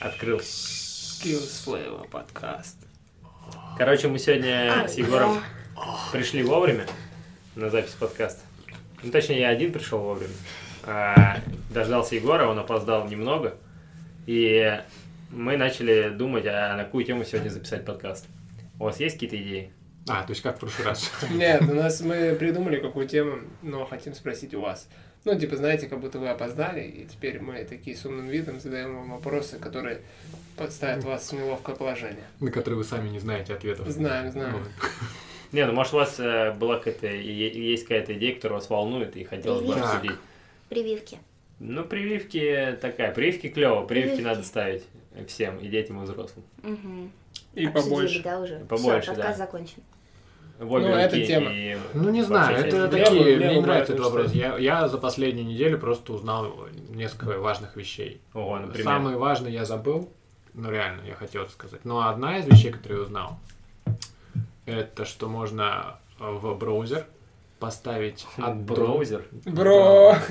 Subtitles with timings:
[0.00, 0.38] Открыл.
[0.38, 2.76] Skills Flavor подкаст.
[3.76, 5.42] Короче, мы сегодня с Егором
[6.12, 6.86] пришли вовремя
[7.56, 8.40] на запись подкаста.
[9.02, 10.34] Ну, точнее, я один пришел вовремя.
[10.84, 11.38] А,
[11.72, 13.56] дождался Егора, он опоздал немного.
[14.26, 14.80] И
[15.30, 18.26] мы начали думать, а на какую тему сегодня записать подкаст.
[18.78, 19.72] У вас есть какие-то идеи?
[20.08, 21.10] А, то есть как в прошлый раз.
[21.30, 24.88] Нет, у нас мы придумали какую тему, но хотим спросить у вас.
[25.24, 28.94] Ну, типа, знаете, как будто вы опоздали, и теперь мы такие с умным видом задаем
[28.96, 30.00] вам вопросы, которые
[30.56, 32.24] подставят вас в неловкое положение.
[32.40, 33.88] На которые вы сами не знаете ответов.
[33.88, 34.54] Знаем, знаем.
[34.54, 34.90] Вот.
[35.52, 39.24] Не, ну может у вас э, была какая-то, есть какая-то идея, которая вас волнует и
[39.24, 40.16] хотелось бы обсудить.
[40.68, 41.18] Прививки.
[41.58, 44.28] Ну, прививки такая, прививки клево, прививки Прививки.
[44.28, 44.84] надо ставить
[45.26, 46.44] всем, и детям, и взрослым.
[46.62, 47.10] Угу.
[47.54, 48.22] И Обсудили, побольше.
[48.22, 48.58] да, уже.
[48.60, 49.16] Побольше, Всё, да.
[49.16, 49.82] подкаст закончен.
[50.58, 51.50] В обе Ну, это тема.
[51.52, 54.32] и Ну, не знаю, это Левую- такие, мне левую не нравится этот вопрос.
[54.32, 56.52] Я, я за последнюю неделю просто узнал
[56.88, 58.20] несколько важных вещей.
[58.34, 58.84] Ого, например.
[58.84, 60.08] Самые важные я забыл,
[60.54, 61.84] ну реально, я хотел это сказать.
[61.84, 63.38] Но одна из вещей, которые я узнал,
[64.66, 67.06] это что можно в браузер
[67.60, 68.64] поставить аддон.
[68.76, 69.24] Браузер.
[69.44, 70.16] Бро!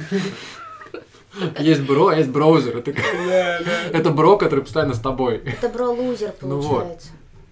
[1.59, 2.77] Есть бро, а есть браузер.
[2.77, 2.91] Это,
[3.27, 3.97] Да, да.
[3.97, 5.37] это бро, который постоянно с тобой.
[5.37, 6.69] Это бро-лузер Ну вот.
[6.79, 7.09] получается.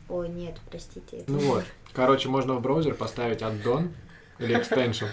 [0.09, 1.18] Ой, нет, простите.
[1.18, 1.64] это Ну вот.
[1.96, 3.94] Короче, можно в браузер поставить аддон
[4.38, 5.06] или экстеншн,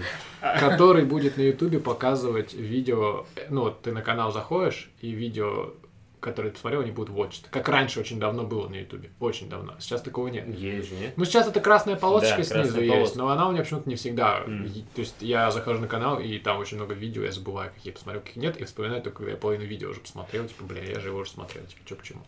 [0.60, 5.72] который будет на ютубе показывать видео, ну вот ты на канал заходишь, и видео,
[6.20, 7.46] которое ты смотрел, они будут watched.
[7.50, 9.10] Как раньше очень давно было на ютубе.
[9.18, 9.76] Очень давно.
[9.78, 10.46] Сейчас такого нет.
[10.48, 11.14] Есть же, нет?
[11.16, 13.18] Ну, сейчас это красная полосочка Да, снизу красная есть, полоска.
[13.18, 14.40] но она у меня почему-то не всегда.
[14.40, 18.22] То есть я захожу на канал, и там очень много видео, я забываю, какие посмотрел,
[18.22, 21.08] каких нет, и вспоминаю только, когда я половину видео уже посмотрел, типа, бля, я же
[21.08, 22.22] его уже смотрел, типа, что почему.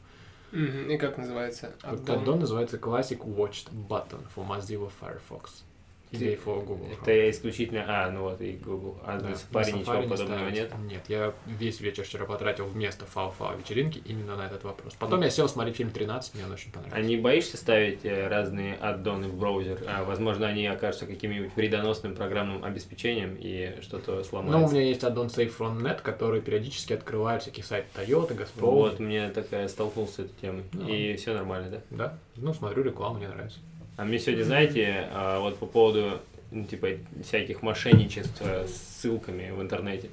[0.52, 0.90] Мгм.
[0.90, 1.74] И как называется?
[1.82, 2.20] Аддон.
[2.20, 5.64] аддон называется Classic Watched Button for Mozilla Firefox.
[6.10, 6.86] Или for Google.
[6.86, 7.02] Chrome.
[7.02, 7.84] Это исключительно...
[7.86, 8.98] А, ну вот и Google.
[9.04, 10.72] А Да, на на Safari ничего не подобного нет?
[10.86, 14.94] Нет, я весь вечер вчера потратил вместо фау-фау вечеринки именно на этот вопрос.
[14.98, 16.96] Потом я сел смотреть фильм 13, мне он очень понравился.
[16.98, 19.82] А не боишься ставить э, разные аддоны в браузер?
[19.86, 24.74] А, возможно, они окажутся каким-нибудь вредоносным программным обеспечением и что-то Ну, у сломается.
[24.74, 28.70] меня есть аддон Safe from Net, который периодически открывает всякие сайты Toyota, Газпром.
[28.74, 30.64] Вот, мне такая столкнулся с этой темой.
[30.72, 30.88] Ну.
[30.88, 31.80] И все нормально, да?
[31.90, 33.58] Да, ну, смотрю рекламу, мне нравится.
[33.98, 36.20] А мне сегодня, знаете, а, вот по поводу,
[36.52, 40.08] ну, типа, всяких мошенничеств э, с ссылками в интернете.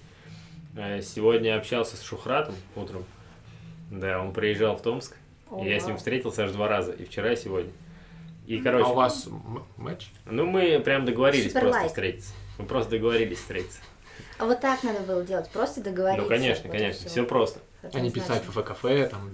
[0.75, 3.05] Э, Сегодня общался с Шухратом утром.
[3.91, 5.15] Да, он приезжал в Томск.
[5.61, 7.71] и я с ним встретился аж два раза, и вчера, и сегодня.
[8.47, 9.29] И, а короче, у вас
[9.77, 10.07] матч?
[10.25, 11.89] ну мы прям договорились Супер просто лайк.
[11.89, 12.33] встретиться.
[12.57, 13.81] Мы просто договорились встретиться.
[14.39, 16.23] А вот так надо было делать, просто договориться.
[16.23, 17.59] ну, конечно, вот конечно, все просто.
[17.93, 19.29] А не писать в ФК-кафе, там...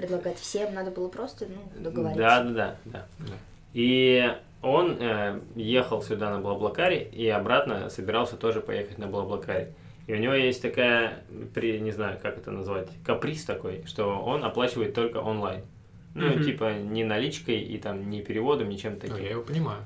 [0.00, 2.22] Предлагать всем, надо было просто, ну, договориться.
[2.22, 3.06] Да, да, да, да.
[3.18, 3.34] Да.
[3.74, 9.74] И он э, ехал сюда на Блаблакаре и обратно собирался тоже поехать на Блаблакаре.
[10.06, 11.22] И у него есть такая,
[11.54, 15.60] при, не знаю, как это назвать, каприз такой, что он оплачивает только онлайн.
[16.14, 16.44] Ну, Мгм.
[16.44, 19.16] типа, не наличкой и там не переводом, ни чем Ну, таким.
[19.18, 19.82] я его понимаю.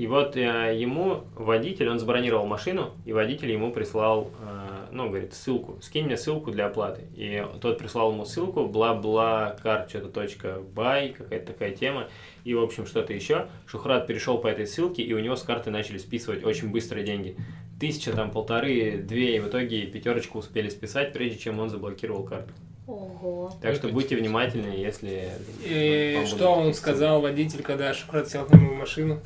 [0.00, 5.34] И вот э, ему водитель, он забронировал машину, и водитель ему прислал, э, ну, говорит,
[5.34, 7.02] ссылку, скинь мне ссылку для оплаты.
[7.16, 12.08] И тот прислал ему ссылку, бла-бла, кар, что-то точка бай, какая-то такая тема,
[12.44, 13.48] и, в общем, что-то еще.
[13.66, 17.36] Шухрат перешел по этой ссылке, и у него с карты начали списывать очень быстро деньги.
[17.78, 22.54] Тысяча, там, полторы, две, и в итоге пятерочку успели списать, прежде чем он заблокировал карту.
[22.86, 23.52] Ого.
[23.60, 25.28] Так что будьте внимательны, если...
[25.62, 29.20] И что он сказал водитель, когда Шухрат сел к нему в машину?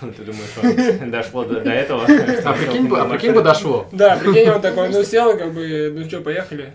[0.16, 2.04] Ты думаешь, он дошло до, до этого?
[2.04, 3.88] А прикинь, бы, а прикинь бы дошло.
[3.92, 6.72] Да, прикинь, он такой, ну сел, как бы, ну что, поехали.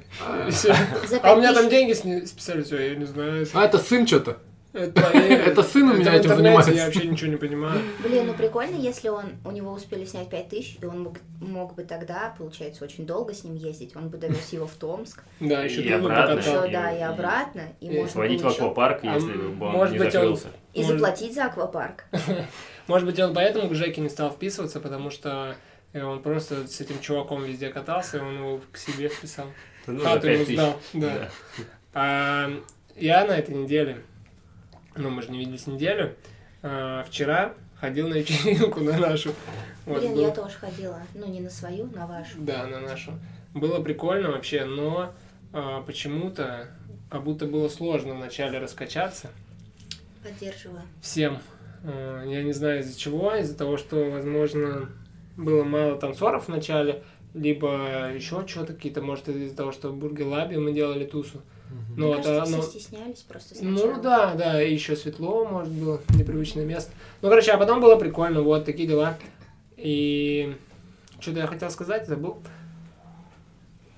[0.50, 0.76] За
[1.22, 3.48] А у меня там деньги списали, все, я не знаю.
[3.54, 4.38] А это сын что-то.
[4.78, 6.72] Это, сын у меня этим занимается.
[6.72, 7.82] Я вообще ничего не понимаю.
[8.04, 12.34] Блин, ну прикольно, если он у него успели снять 5000, и он мог, бы тогда,
[12.38, 13.96] получается, очень долго с ним ездить.
[13.96, 16.42] Он бы довез его в Томск, Да, еще И обратно.
[16.72, 20.48] да, и обратно, и, Сводить в аквапарк, А если бы он не закрылся.
[20.74, 22.06] и заплатить за аквапарк.
[22.88, 25.56] Может быть, он поэтому к Жеке не стал вписываться, потому что
[25.94, 29.48] э, он просто с этим чуваком везде катался, и он его к себе вписал.
[29.88, 30.54] Ну, Хату ему 5000.
[30.56, 31.30] сдал, да.
[31.94, 32.50] А,
[32.96, 34.04] я на этой неделе,
[34.98, 36.16] ну, мы же не виделись неделю,
[36.64, 39.32] а, вчера ходил на вечеринку на нашу.
[39.86, 41.00] Вот, Блин, был- я тоже ходила.
[41.14, 42.38] Ну, не на свою, на вашу.
[42.40, 43.14] Да, на нашу.
[43.54, 45.14] Было прикольно вообще, но
[45.54, 46.68] а, почему-то
[47.10, 49.30] как будто было сложно вначале раскачаться
[50.24, 50.82] Поддерживаю.
[51.02, 51.40] всем.
[51.84, 54.90] А, Я не знаю из-за чего, из-за того, что, возможно,
[55.38, 57.04] было мало танцоров в начале,
[57.34, 61.42] либо еще что-то какие-то, может, из-за того, что в Бургер Лабе мы делали тусу.
[61.70, 63.88] Ну, Мне вот, кажется, а, все ну, стеснялись просто сначала.
[63.96, 66.92] ну да, да, и еще светло, может, было непривычное место.
[67.22, 69.18] Ну, короче, а потом было прикольно, вот такие дела.
[69.76, 70.56] И
[71.20, 72.38] что-то я хотел сказать, забыл.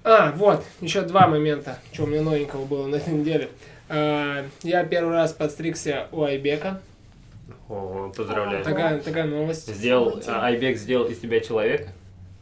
[0.04, 3.50] А, вот, еще два момента, что у меня новенького было на этой неделе.
[3.90, 6.82] А, Я первый раз подстригся у Айбека.
[7.68, 8.64] О, поздравляю.
[8.64, 9.68] Такая, такая новость.
[9.74, 11.90] Сделал, а, Айбек сделал из тебя человека?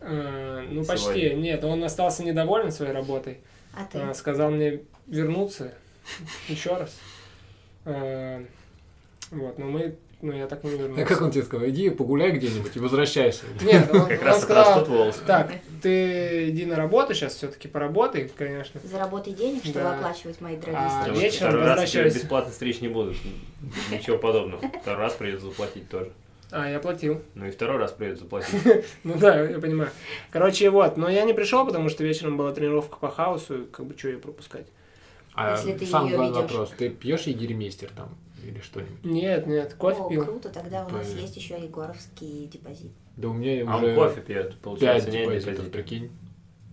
[0.02, 1.06] А, Ну, почти.
[1.06, 1.36] Сегодня.
[1.36, 3.40] Нет, он остался недоволен своей работой.
[3.74, 4.00] А ты?
[4.00, 5.74] А, Сказал мне вернуться
[6.48, 6.96] еще раз.
[7.86, 8.44] А,
[9.32, 11.06] Вот, но мы, ну, я так не А вернулся.
[11.06, 11.68] как он тебе сказал?
[11.68, 13.44] Иди погуляй где-нибудь и возвращайся.
[13.62, 15.20] Нет, он, Как он раз сказал, растут волосы.
[15.28, 15.52] так,
[15.82, 18.80] ты иди на работу сейчас, все-таки поработай, конечно.
[18.84, 19.96] Заработай денег, чтобы Да.
[19.98, 21.12] оплачивать мои дорогие А, стрижки.
[21.12, 23.18] что вечером второй раз бесплатно стричь не будут.
[23.92, 24.62] Ничего подобного.
[24.82, 26.12] Второй раз придется заплатить тоже.
[26.52, 27.22] А, я платил.
[27.36, 28.62] Ну и второй раз придется заплатить.
[29.04, 29.92] Ну да, я понимаю.
[30.32, 33.98] Короче, вот, но я не пришел, потому что вечером была тренировка по хаосу, как бы
[33.98, 34.66] что ее пропускать.
[35.38, 36.72] А Если ты сам её главный вопрос.
[36.78, 38.10] Ты пьешь егермейстер там
[38.44, 39.04] или что-нибудь?
[39.06, 40.26] Нет, нет, кофе О, пил.
[40.26, 41.22] круто, тогда у нас Понятно.
[41.22, 42.92] есть еще Егоровский депозит.
[43.16, 45.72] Да у меня А уже он кофе пьет, пять получается, не депозитов, депозит.
[45.72, 46.12] прикинь.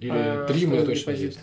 [0.01, 1.31] Или А, три у что меня за точно депозит?
[1.35, 1.41] есть.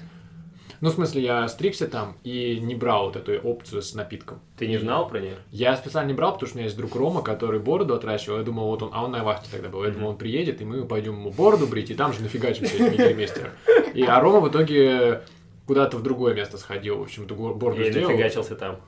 [0.82, 4.40] Ну, в смысле, я стригся там и не брал вот эту опцию с напитком.
[4.58, 5.36] Ты не знал про нее?
[5.52, 8.40] Я специально не брал, потому что у меня есть друг Рома, который бороду отращивал.
[8.40, 9.84] Я думал, вот он, а он на вахте тогда был.
[9.84, 13.20] Я думал, он приедет, и мы пойдем ему бороду брить, и там же нафигачимся этим.
[13.94, 15.22] И, а Рома в итоге
[15.72, 18.10] куда-то в другое место сходил, в общем, бороду И сделал.
[18.12, 18.82] нафигачился там.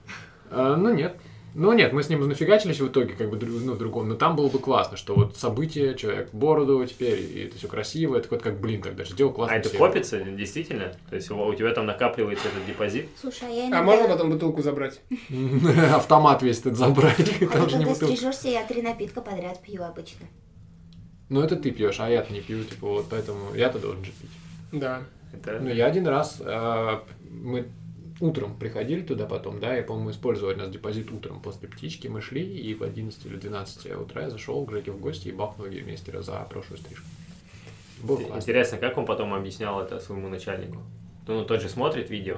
[0.51, 1.15] А, ну, нет.
[1.55, 4.09] Ну, нет, мы с ним нафигачились в итоге, как бы, ну, в другом.
[4.09, 8.17] Но там было бы классно, что вот событие, человек бороду теперь, и это все красиво,
[8.17, 9.55] это вот как, блин, тогда же сделал А классно.
[9.55, 10.91] это копится, действительно?
[11.09, 13.07] То есть у тебя там накапливается этот депозит?
[13.21, 13.79] Слушай, а я иногда...
[13.79, 14.99] А можно потом бутылку забрать?
[15.95, 18.05] Автомат весь этот забрать, А там ты же не когда бутылка.
[18.07, 20.25] стрижешься, я три напитка подряд пью обычно.
[21.29, 24.31] Ну, это ты пьешь, а я-то не пью, типа, вот поэтому я-то должен же пить.
[24.73, 25.03] Да.
[25.33, 25.59] Это...
[25.59, 27.67] Ну, я один раз, а, мы
[28.19, 32.21] утром приходили туда потом, да, я, по-моему, использовал один раз депозит утром после птички, мы
[32.21, 35.67] шли, и в 11 или 12 утра я зашел к Жеке в гости и бахнул
[35.67, 37.05] геймейстера за прошлую стрижку.
[38.01, 38.35] Было классно.
[38.35, 40.81] Интересно, как он потом объяснял это своему начальнику?
[41.27, 42.37] Ну, тот же смотрит видео.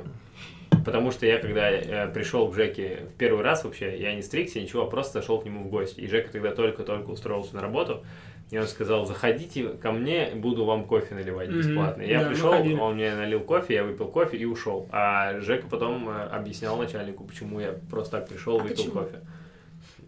[0.85, 4.61] Потому что я, когда э, пришел к Жеке в первый раз вообще, я не стригся,
[4.61, 5.99] ничего, а просто зашел к нему в гости.
[5.99, 8.03] И Жека тогда только-только устроился на работу,
[8.51, 12.03] и он сказал, заходите ко мне, буду вам кофе наливать бесплатно.
[12.03, 14.87] И Я Да, пришел, он мне налил кофе, я выпил кофе и ушел.
[14.91, 18.91] А Жека потом э, объяснял начальнику, почему я просто так пришел, А выпил почему?
[18.93, 19.19] кофе.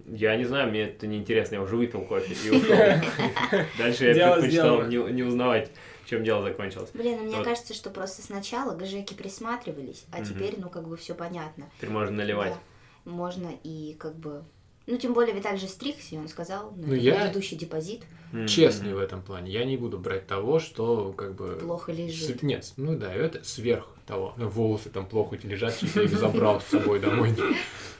[0.09, 2.75] Я не знаю, мне это неинтересно, я уже выпил кофе и ушел.
[3.77, 5.71] Дальше я предпочитал не узнавать,
[6.05, 6.89] в чем дело закончилось.
[6.93, 7.43] Блин, а мне Вот.
[7.45, 11.65] кажется, что просто сначала гажеки присматривались, а теперь, ну, как бы все понятно.
[11.77, 12.53] Теперь можно наливать.
[12.53, 13.11] Да.
[13.11, 14.43] Можно и как бы...
[14.85, 18.03] Ну, тем более Виталий же стригся, и он сказал, ну, Ну, это я- предыдущий депозит
[18.33, 19.51] М, Честный в этом плане.
[19.51, 21.55] Я не буду брать того, что как бы...
[21.61, 22.39] плохо лежит.
[22.39, 24.33] С- Нет, ну да, это сверх того.
[24.37, 27.33] Ну, волосы там плохо лежат, ли не забрал с собой домой.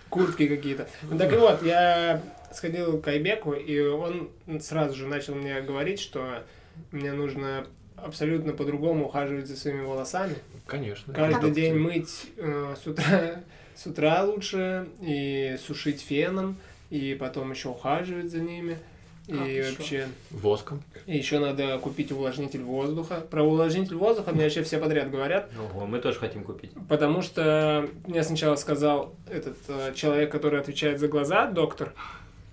[0.10, 0.88] Куртки какие-то.
[1.18, 2.22] Так вот, я
[2.54, 4.30] сходил к Айбеку, и он
[4.62, 6.44] сразу же начал мне говорить, что
[6.92, 10.36] мне нужно абсолютно по-другому ухаживать за своими волосами.
[10.66, 11.14] Конечно.
[11.14, 13.42] Каждый Как день мыть э, с утра
[13.76, 16.58] с утра лучше и сушить феном,
[16.90, 18.78] и потом еще ухаживать за ними.
[19.28, 19.72] И ещё?
[19.78, 20.82] вообще, Воском.
[21.06, 23.22] и еще надо купить увлажнитель воздуха.
[23.30, 26.72] Про увлажнитель воздуха мне вообще все подряд говорят, Ого, мы тоже хотим купить.
[26.88, 31.94] потому что мне сначала сказал этот э, человек, который отвечает за глаза, доктор,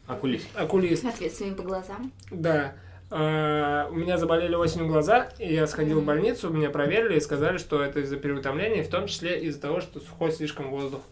[0.07, 0.47] Окулист.
[0.55, 2.13] окулист, Ответственными по глазам.
[2.31, 2.75] да.
[3.11, 6.07] э, у меня заболели осенью глаза, и я сходил в Мгм.
[6.07, 10.01] больницу, меня проверили и сказали, что это из-за переутомления, в том числе из-за того, что
[10.01, 11.03] сухой слишком воздух,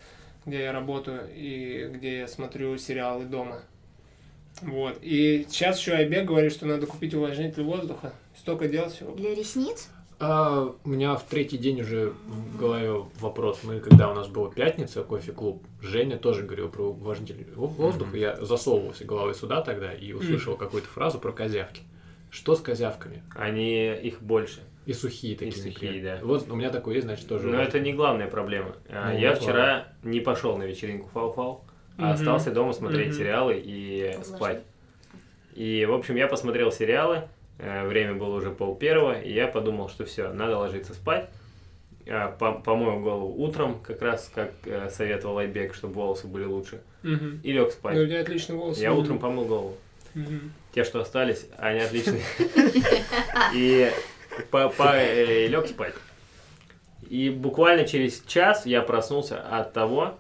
[0.45, 3.63] где я работаю и где я смотрю сериалы дома.
[4.61, 4.99] Вот.
[5.03, 8.13] И сейчас еще Айбек говорит, что надо купить увлажнитель воздуха.
[8.37, 9.13] Столько дел всего.
[9.15, 9.89] Для ресниц?
[10.21, 13.61] А, у меня в третий день уже в голове вопрос.
[13.65, 18.17] Мы, когда у нас была пятница, кофе-клуб, Женя тоже говорил про увлажнитель во- воздуха.
[18.17, 21.83] Я засовывался головой сюда тогда и услышал какую-то фразу про козявки.
[22.31, 23.23] Что с козявками?
[23.35, 24.61] Они их больше.
[24.87, 25.53] И сухие такие.
[25.53, 26.17] сухие, неприятные.
[26.21, 26.25] да.
[26.27, 27.49] Вот у меня такой есть, значит, тоже.
[27.49, 28.77] Но это не главная проблема.
[28.89, 31.61] А, Ну, Я вчера не пошел на вечеринку Фау-Фау,
[31.99, 32.13] а Мгм.
[32.13, 33.17] остался дома смотреть Мгм.
[33.19, 34.25] сериалы и Увлажнитель.
[34.37, 34.63] спать.
[35.55, 37.23] И, в общем, я посмотрел сериалы,
[37.59, 41.29] э, время было уже пол первого, и я подумал, что все, надо ложиться спать.
[42.09, 46.81] А, по- Помою голову утром, как раз как э, советовал Айбек, чтобы волосы были лучше.
[47.05, 47.41] Мгм.
[47.45, 47.95] И лег Ну, у спать.
[48.09, 48.81] тебя отличные волосы.
[48.83, 49.77] Я утром помыл голову.
[50.15, 50.53] Мгм.
[50.75, 52.23] Те, что остались, они отличные.
[53.55, 53.91] И
[55.49, 55.95] лег спать.
[57.09, 60.13] И буквально через час я проснулся от того, э,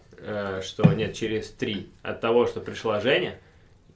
[0.62, 3.38] что нет, через три, от того, что пришла Женя,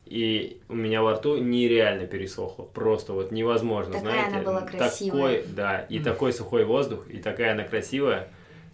[0.04, 2.62] и у меня во рту нереально пересохло.
[2.64, 4.36] Просто вот невозможно, Такая знаете.
[4.36, 5.38] она была красивая.
[5.42, 8.28] Такой, да, и такой сухой воздух, и такая она красивая.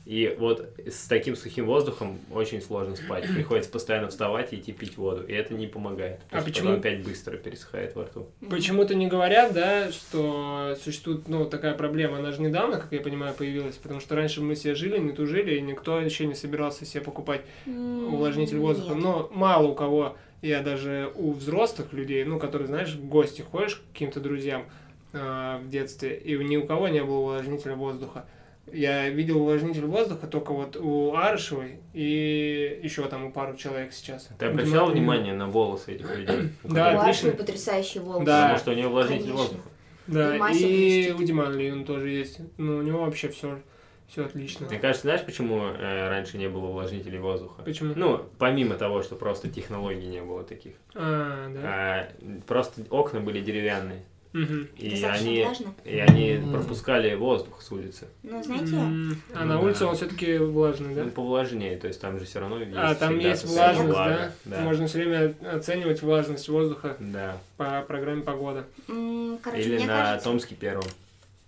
[0.05, 3.25] И вот с таким сухим воздухом очень сложно спать.
[3.35, 5.23] Приходится постоянно вставать и идти пить воду.
[5.23, 6.21] И это не помогает.
[6.31, 6.67] А потому что почему?
[6.67, 8.27] потом опять быстро пересыхает во рту.
[8.51, 12.19] Почему-то не говорят, да, что существует, ну, такая проблема.
[12.19, 15.55] Она же недавно, как я понимаю, появилась, потому что раньше мы все жили, не тужили,
[15.55, 18.95] и никто еще не собирался себе покупать увлажнитель воздуха.
[18.95, 23.77] Но мало у кого, я даже у взрослых людей, ну, которые, знаешь, в гости ходишь
[23.77, 24.65] к каким-то друзьям
[25.13, 28.27] э, в детстве, и ни у кого не было увлажнителя воздуха.
[28.71, 34.29] Я видел увлажнитель воздуха только вот у Арышевой и еще там у пару человек сейчас.
[34.39, 36.51] Ты обращал Видимо, внимание на волосы этих людей?
[36.63, 38.25] Да, У потрясающие волосы.
[38.25, 38.43] Да.
[38.43, 39.43] Потому что у нее увлажнитель Конечно.
[39.43, 39.69] воздуха.
[40.07, 42.41] Да, И и у Димана Леон тоже есть.
[42.57, 43.61] Ну, у него вообще все,
[44.09, 44.67] все отлично.
[44.67, 47.63] Мне кажется, знаешь, почему э, раньше не было увлажнителей воздуха?
[47.63, 47.95] Почему?
[47.97, 50.75] Ну, помимо того, что просто технологий не было таких.
[50.95, 51.61] А, да.
[51.65, 52.09] А,
[52.47, 54.03] просто окна были деревянные.
[54.33, 54.69] Мгм.
[54.79, 55.75] И они, влажно?
[55.85, 58.09] и они пропускали воздух с улицы.
[58.23, 59.61] Ну, знаете, М, А Ну на да.
[59.61, 61.05] улице он все-таки влажный, да?
[61.05, 64.33] Ну, повлажнее, то есть там же все равно есть А, там есть влажность, влага.
[64.47, 64.57] да?
[64.57, 64.61] Да.
[64.63, 67.37] Можно все время оценивать влажность воздуха Да.
[67.59, 68.65] по программе погода.
[68.87, 70.25] короче, Или мне на кажется...
[70.31, 70.85] Томске первом,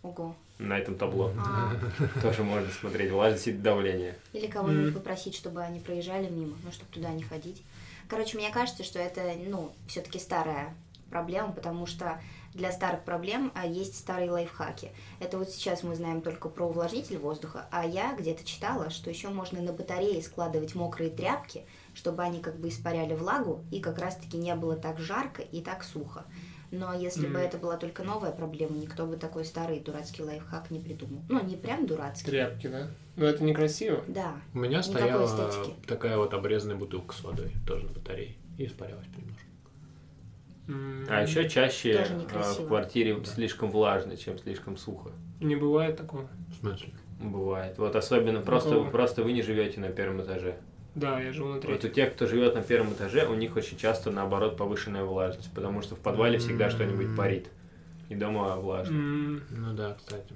[0.03, 0.37] Ого.
[0.59, 1.33] на этом табло.
[1.39, 1.73] А,
[2.21, 4.15] Тоже можно смотреть влажность и давление.
[4.35, 7.63] Или кого-нибудь попросить, чтобы они проезжали мимо, ну, чтобы туда не ходить.
[8.09, 10.75] Короче, мне кажется, что это, ну, все-таки старая
[11.11, 12.21] проблема, потому что
[12.55, 14.93] для старых проблем а, есть старые лайфхаки.
[15.21, 19.29] Это вот сейчас мы знаем только про увлажнитель воздуха, а я где-то читала, что еще
[19.29, 24.37] можно на батарее складывать мокрые тряпки, чтобы они как бы испаряли влагу, и как раз-таки
[24.39, 26.25] не было так жарко и так сухо.
[26.71, 27.39] Но если бы Мгм.
[27.39, 31.23] это была только новая проблема, никто бы такой старый дурацкий лайфхак не придумал.
[31.29, 32.31] Ну, не прям дурацкий.
[32.31, 32.89] Тряпки, да?
[33.17, 34.03] Но это некрасиво.
[34.09, 34.35] Да.
[34.55, 35.77] У меня Никакой стояла эстетики.
[35.87, 39.44] такая вот обрезанная бутылка с водой, тоже на батарее, и испарялась немножко.
[41.09, 42.65] А еще чаще некрасиво.
[42.65, 45.11] в квартире слишком влажно, чем слишком сухо.
[45.41, 46.29] Не бывает такого.
[46.51, 46.89] В смысле?
[47.21, 47.79] Бывает.
[47.79, 50.57] Вот особенно просто, просто вы не живете на первом этаже.
[50.95, 51.91] Да, я живу на Вот у третьем.
[51.93, 55.97] тех, кто живет на первом этаже, у них очень часто наоборот повышенная влажность, потому что
[55.97, 57.51] в подвале всегда что-нибудь парит.
[58.09, 58.95] И дома влажно.
[58.97, 60.35] М, Ну да, кстати.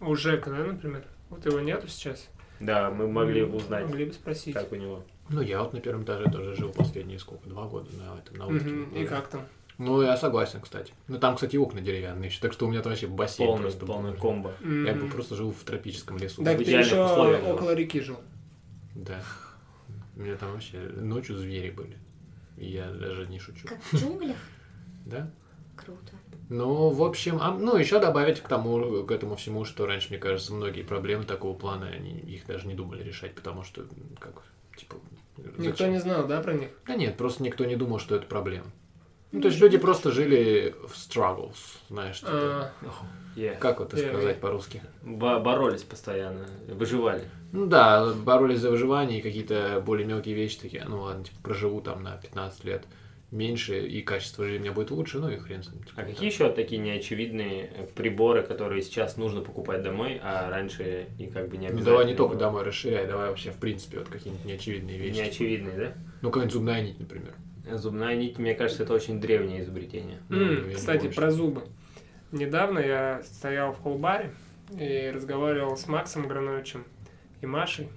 [0.00, 1.04] У Жека, да, например?
[1.28, 2.28] Вот его нету сейчас.
[2.60, 4.54] Да, мы могли М, узнать, Могли бы спросить.
[4.54, 5.02] как у него.
[5.28, 8.46] Ну, я вот на первом этаже тоже жил последние сколько, два года на этом, на
[8.46, 8.66] улице.
[8.66, 9.42] Мгм, И как там?
[9.78, 10.92] Ну, я согласен, кстати.
[11.06, 13.86] Ну, там, кстати, окна деревянные еще, так что у меня там вообще бассейн Полный, просто
[13.86, 13.94] был.
[13.94, 14.52] полный комбо.
[14.60, 16.42] Я М, бы просто жил в тропическом лесу.
[16.42, 18.18] В ты идеальных еще около реки жил.
[18.96, 19.22] Да.
[20.16, 21.96] У меня там вообще ночью звери были.
[22.56, 23.68] Я даже не шучу.
[23.68, 24.36] Как в джунглях?
[25.06, 25.30] Да?
[25.76, 26.12] Круто.
[26.50, 30.18] Ну, в общем, а, ну, еще добавить к тому, к этому всему, что раньше, мне
[30.18, 33.86] кажется, многие проблемы такого плана, они их даже не думали решать, потому что,
[34.18, 34.42] как,
[34.76, 34.96] типа...
[35.36, 35.92] Никто зачем?
[35.92, 36.68] не знал, да, про них?
[36.86, 38.66] Да нет, просто никто не думал, что это проблема.
[39.30, 41.56] Ну, то есть люди просто жили в struggles,
[41.90, 42.70] знаешь, типа, А,
[43.36, 43.56] Yeah.
[43.58, 44.40] как вот это Yeah, сказать yeah.
[44.40, 44.82] по-русски?
[45.02, 47.22] Бо- боролись постоянно, выживали.
[47.52, 51.80] Ну да, боролись за выживание и какие-то более мелкие вещи такие, ну ладно, типа, проживу
[51.80, 52.84] там на 15 лет
[53.30, 55.82] меньше, и качество жизни у меня будет лучше, ну и хрен с ним.
[55.84, 61.06] типа, А какие еще такие неочевидные э, приборы, которые сейчас нужно покупать домой, а раньше
[61.18, 61.84] и как бы не Ну обязательно?
[61.84, 62.40] давай не только было?
[62.40, 65.18] домой расширяй, давай вообще в принципе вот какие-нибудь неочевидные вещи.
[65.18, 65.92] Неочевидные, да?
[66.22, 67.34] Ну, какая-нибудь зубная нить, например.
[67.72, 70.18] Зубная нить, мне кажется, это очень древнее изобретение.
[70.28, 71.62] Не Кстати, помню, про зубы.
[72.32, 74.32] Недавно я стоял в холбаре
[74.78, 76.84] и разговаривал с Максом Грановичем
[77.40, 77.88] и Машей.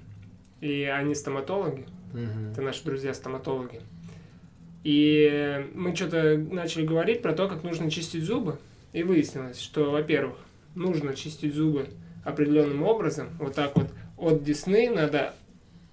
[0.62, 1.86] И они стоматологи.
[2.14, 2.52] Мгм.
[2.52, 3.82] Это наши друзья-стоматологи.
[4.84, 8.58] И мы что-то начали говорить про то, как нужно чистить зубы.
[8.94, 10.36] И выяснилось, что, во-первых,
[10.76, 11.88] нужно чистить зубы
[12.24, 13.30] определенным образом.
[13.40, 13.88] Вот так вот
[14.18, 15.34] от десны надо...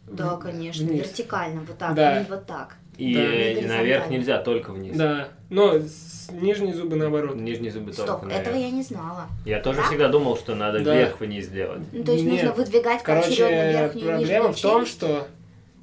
[0.07, 1.07] Да, конечно, вниз.
[1.07, 2.21] вертикально, вот так, Да.
[2.21, 2.77] не вот так.
[2.99, 3.15] И
[3.63, 4.97] Да, наверх нельзя, только вниз.
[4.97, 7.37] Да, но с- нижние зубы наоборот.
[7.37, 8.43] Нижние зубы Стоп, только наверх.
[8.43, 9.27] этого я не знала.
[9.47, 9.85] Я тоже Да?
[9.87, 10.95] всегда думал, что надо Да.
[10.95, 11.83] вверх-вниз делать.
[11.93, 12.33] Ну, то есть Нет.
[12.35, 15.29] нужно выдвигать Короче, верхнюю проблема в том, что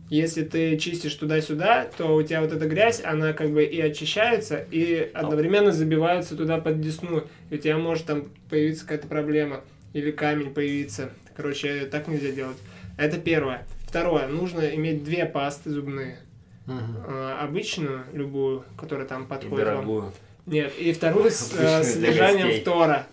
[0.10, 4.66] если ты чистишь туда-сюда, то у тебя вот эта грязь, она как бы и очищается,
[4.70, 7.24] и одновременно забивается туда под десну.
[7.50, 9.62] И у тебя может там появиться какая-то проблема.
[9.94, 11.12] Или камень появиться.
[11.38, 12.58] Короче, так нельзя делать.
[12.98, 13.66] Это первое.
[13.88, 14.28] Второе.
[14.28, 16.18] Нужно иметь две пасты зубные.
[16.66, 16.98] Мгм.
[17.08, 20.12] Э, Обычную, любую, которая там И подходит вам.
[20.46, 23.08] Нет, и вторую с э, содержанием фтора.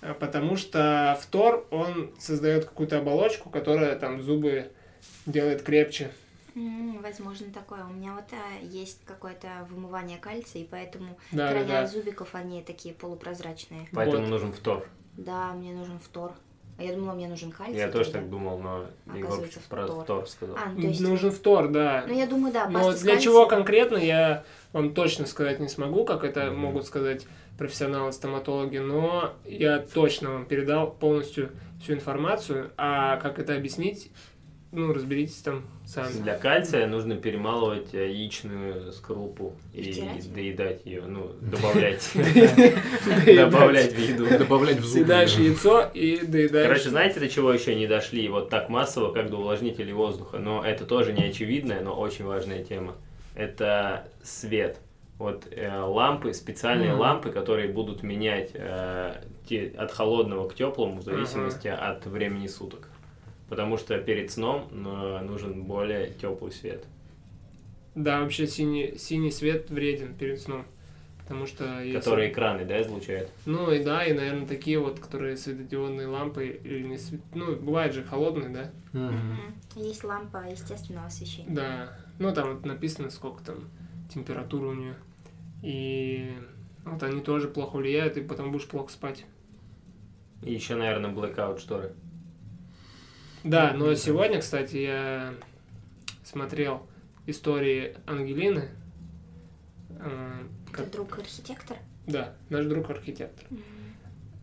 [0.00, 4.70] Э, Потому что фтор, он создает какую-то оболочку, которая там зубы
[5.26, 6.10] делает крепче.
[7.02, 7.84] Возможно, такое.
[7.84, 11.86] У меня вот а, есть какое-то вымывание кальция, и поэтому Да, края да.
[11.86, 13.88] зубиков, они такие полупрозрачные.
[13.92, 14.30] Поэтому Вот.
[14.30, 14.88] нужен втор.
[15.16, 16.32] Да, мне нужен фтор.
[16.78, 17.76] А я думала, мне нужен кальций.
[17.76, 20.56] Я тоже так думал, но Егор про фтор сказал.
[20.56, 21.00] А, ну, то есть...
[21.00, 22.04] Нужен втор, да.
[22.06, 26.22] Ну, я думаю, да, Но для чего конкретно, я вам точно сказать не смогу, как
[26.22, 26.60] это Мгм.
[26.60, 27.26] могут сказать
[27.58, 31.50] профессионалы-стоматологи, но я точно вам передал полностью
[31.82, 34.12] всю информацию, а как это объяснить,
[34.70, 36.12] ну, разберитесь там сами.
[36.22, 42.10] Для кальция нужно перемалывать э, яичную скорлупу И и доедать ее, ну, добавлять.
[43.26, 44.26] Добавлять в еду.
[44.38, 44.92] Добавлять в зубы.
[45.04, 46.66] Съедаешь яйцо и доедаешь.
[46.68, 50.38] Короче, знаете, до чего еще не дошли вот так массово, как до увлажнителей воздуха?
[50.38, 52.94] Но это тоже не очевидная, но очень важная тема.
[53.34, 54.78] Это свет.
[55.18, 57.00] Вот э, лампы, специальные Мгм.
[57.00, 59.14] лампы, которые будут менять э,
[59.48, 62.88] те- от холодного к теплому в зависимости от времени суток.
[63.48, 66.84] Потому что перед сном э, нужен более теплый свет.
[67.94, 70.64] Да, вообще синий, синий свет вреден перед сном.
[71.20, 73.30] Потому что если- Которые экраны, да, излучают?
[73.44, 77.20] Ну и да, и, наверное, такие вот, которые светодиодные лампы, или не свет...
[77.34, 78.70] Ну, бывает же холодные, да?
[78.92, 79.14] Мгм.
[79.16, 79.54] Мгм.
[79.76, 81.50] Есть лампа естественного освещения.
[81.50, 81.98] Да.
[82.18, 83.56] Ну, там вот написано, сколько там
[84.12, 84.94] температура у нее.
[85.62, 86.32] И
[86.84, 89.24] вот они тоже плохо влияют, и потом будешь плохо спать.
[90.42, 91.92] И еще, наверное, blackout шторы.
[93.44, 95.34] Да, но сегодня, кстати, я
[96.24, 96.86] смотрел
[97.26, 98.68] истории Ангелины.
[99.90, 100.30] Э,
[100.72, 101.76] как- друг архитектор?
[102.06, 103.46] Да, наш друг архитектор.
[103.50, 103.62] Мгм.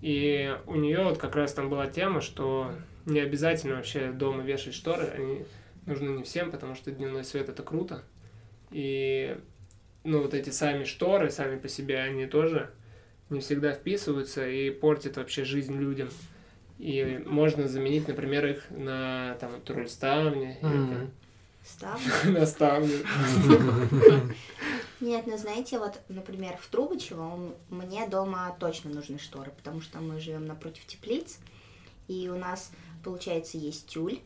[0.01, 2.71] И у нее вот как раз там была тема, что
[3.05, 5.45] не обязательно вообще дома вешать шторы, они
[5.85, 8.03] нужны не всем, потому что дневной свет это круто.
[8.71, 9.37] И
[10.03, 12.69] ну вот эти сами шторы, сами по себе, они тоже
[13.29, 16.09] не всегда вписываются и портят вообще жизнь людям.
[16.77, 20.57] И можно заменить, например, их на там вот роль ставни,
[21.79, 21.99] там
[22.33, 22.99] на ставню.
[25.01, 27.23] Нет, ну знаете, вот, например, в Трубычево
[27.69, 31.39] у- мне дома точно нужны шторы, потому что мы живем напротив теплиц,
[32.07, 32.71] и у нас,
[33.03, 34.19] получается, есть тюль,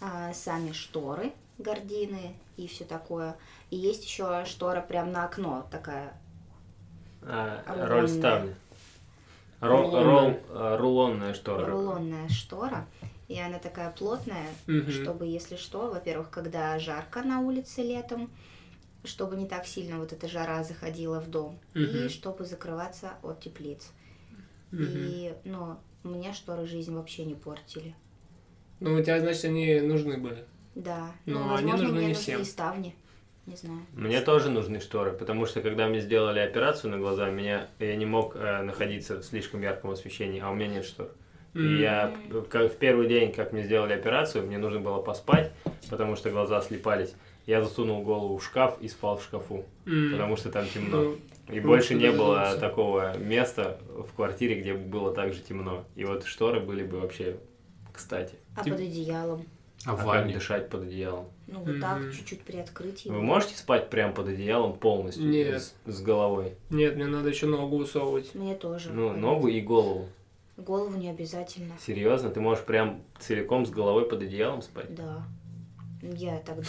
[0.00, 3.36] а, сами шторы, гардины и все такое.
[3.70, 6.14] И есть еще штора прям на окно, такая.
[7.22, 8.54] А, роль ставни.
[9.68, 10.04] Рулонная.
[10.04, 11.66] рол- э, рулонная штора.
[11.66, 12.86] рулонная штора,
[13.28, 14.90] и она такая плотная, Мгм.
[14.90, 18.30] чтобы, если что, во-первых, когда жарко на улице летом,
[19.04, 22.08] чтобы не так сильно вот эта жара заходила в дом, и Мгм.
[22.08, 23.90] чтобы закрываться от теплиц.
[24.70, 24.86] Мгм.
[24.92, 27.94] И, ну, мне шторы жизнь вообще не портили.
[28.80, 30.44] Ну, у тебя, значит, они нужны были.
[30.74, 32.40] Да, Но ну, они возможно, нужны мне не нужны всем.
[32.40, 32.94] и ставни,
[33.46, 33.80] не знаю.
[33.92, 38.06] Мне тоже нужны шторы, потому что когда мне сделали операцию на глаза, меня я не
[38.06, 41.08] мог э, находиться в слишком ярком освещении, а у меня нет штор.
[41.54, 41.78] И М.
[41.80, 42.16] я
[42.50, 45.52] как в первый день, как мне сделали операцию, мне нужно было поспать,
[45.90, 47.14] потому что глаза слепались.
[47.46, 50.12] Я засунул голову в шкаф и спал в шкафу, М.
[50.12, 51.02] потому что там темно.
[51.02, 51.12] Ну,
[51.48, 52.58] И Круто, больше не было додумался.
[52.60, 55.84] такого места в квартире, где было так же темно.
[55.94, 57.36] И вот шторы были бы вообще
[57.92, 58.34] кстати.
[58.56, 59.44] А Тип- под одеялом?
[59.84, 60.32] А А в как ванне?
[60.34, 61.26] дышать под одеялом?
[61.54, 63.14] Ну, вот так, чуть-чуть приоткрыть его.
[63.14, 65.24] Вы можете спать прямо под одеялом полностью?
[65.24, 65.62] Нет.
[65.62, 66.54] С, с головой?
[66.70, 68.34] Нет, мне надо еще ногу высовывать.
[68.34, 68.90] Мне тоже.
[68.90, 69.20] Ну, Понятно.
[69.20, 70.08] ногу и голову.
[70.56, 71.74] Голову не обязательно.
[71.80, 72.30] Серьезно?
[72.30, 74.92] Ты можешь прям целиком с головой под одеялом спать?
[74.94, 75.22] Да.
[76.02, 76.68] Я так думаю.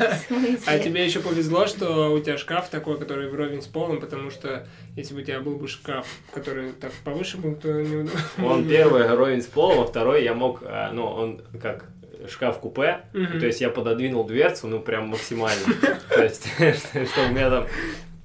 [0.00, 0.58] В смысле?
[0.66, 4.66] А тебе еще повезло, что у тебя шкаф такой, который вровень с полом, потому что
[4.96, 8.08] если бы у тебя был бы шкаф, который так повыше был, то не
[8.42, 11.90] Он первый ровень с полом, а второй я мог, а, ну, он как
[12.28, 13.38] шкаф-купе, Мгм.
[13.40, 15.62] то есть я пододвинул дверцу, ну, прям максимально.
[16.08, 16.46] То есть,
[17.12, 17.66] чтобы у меня там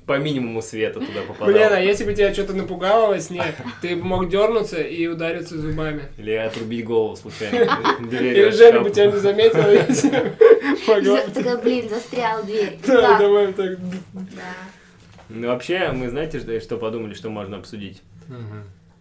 [0.06, 1.52] по минимуму света туда попадало.
[1.52, 3.42] Блин, а если бы тебя что-то напугало во сне,
[3.82, 6.04] ты бы мог дернуться и удариться зубами.
[6.18, 7.70] Или отрубить голову случайно.
[8.12, 10.34] Или Женя бы тебя не заметила, если
[10.88, 11.22] могла.
[11.34, 12.78] Такая, блин, застряла дверь.
[12.86, 13.78] Да, давай так.
[14.14, 14.54] Да.
[15.30, 18.02] Ну, вообще, мы знаете, что, что подумали, что можно обсудить?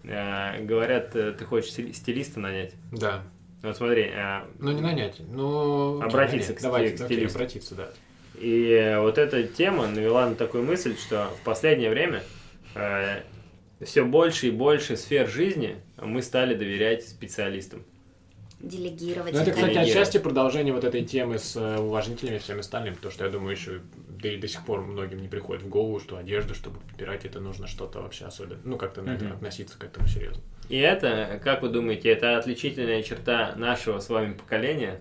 [0.05, 2.73] Э, говорят, э, ты хочешь стили- стилиста нанять.
[2.91, 3.23] Да.
[3.63, 5.97] Вот смотри, э, Ну, не нанять, но...
[5.99, 6.59] окей, Обратиться нанять.
[6.59, 7.39] к Давайте, к окей, стилисту.
[7.39, 7.91] обратиться, да.
[8.41, 12.23] И вот эта тема навела на такую мысль, что в последнее время
[13.85, 17.85] все больше и больше сфер жизни мы стали доверять специалистам.
[18.61, 19.33] Делегировать.
[19.33, 19.89] Ну, это, кстати, Делегировать.
[19.91, 23.57] отчасти продолжение вот этой темы с э, увлажнителями и всем остальным, потому что я думаю,
[23.57, 23.81] еще
[24.23, 27.41] да и до сих пор многим не приходит в голову, что одежду, чтобы подбирать, это
[27.41, 29.35] нужно что-то вообще особенно, ну, как-то на это Мгм.
[29.35, 30.43] относиться к этому серьезно.
[30.73, 35.01] И это, как вы думаете, это отличительная черта нашего с вами поколения?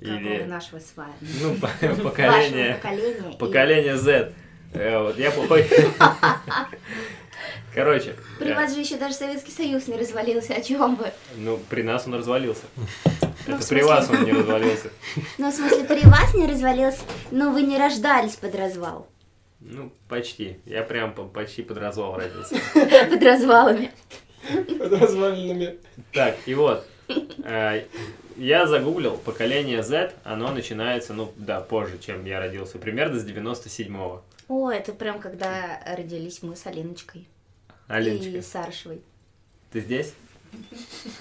[0.00, 1.12] Какого Или, нашего с вами?
[1.40, 3.36] ну, поколение, поколения.
[3.38, 4.32] поколение Z.
[4.74, 5.64] Э, Вот я плохой.
[7.72, 11.12] Короче, При э, вас же еще даже Советский Союз не развалился, о чем вы?
[11.36, 12.64] ну, при нас он развалился.
[13.46, 14.90] Ну, Это при вас он не развалился.
[15.38, 19.06] Ну, в смысле, при вас не развалился, но вы не рождались под развал.
[19.60, 20.58] Ну, почти.
[20.66, 22.56] Я прям по- почти под развал родился.
[22.74, 23.92] Под развалами.
[24.78, 25.78] Под развалинами.
[26.12, 26.86] Так, и вот.
[27.44, 27.84] э,
[28.36, 34.22] Я загуглил, поколение Z, оно начинается, ну, да, позже, чем я родился, примерно с 97-го.
[34.48, 37.26] О, это прям когда родились мы с Алиночкой.
[37.88, 39.02] Алиночка, И Саршевой.
[39.70, 40.14] ты здесь?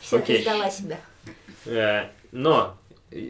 [0.00, 0.42] Все, Окей.
[0.42, 1.00] сдала себя.
[1.64, 2.76] Э, Но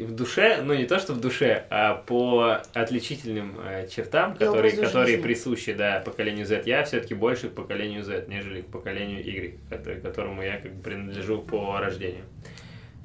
[0.05, 4.83] в душе, ну не то что в душе, а по отличительным э, чертам, которые, образу
[4.83, 5.23] которые жизни.
[5.23, 10.01] присущи да, поколению Z, я все-таки больше к поколению Z, нежели к поколению Y, ко-
[10.01, 12.25] которому я как бы принадлежу по рождению.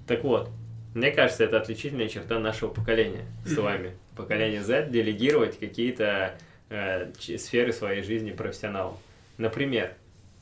[0.07, 0.49] Так вот,
[0.93, 3.91] мне кажется, это отличительная черта нашего поколения с вами.
[4.15, 6.35] Поколение Z делегировать какие-то
[6.69, 8.97] э, сферы своей жизни профессионалам.
[9.37, 9.93] Например,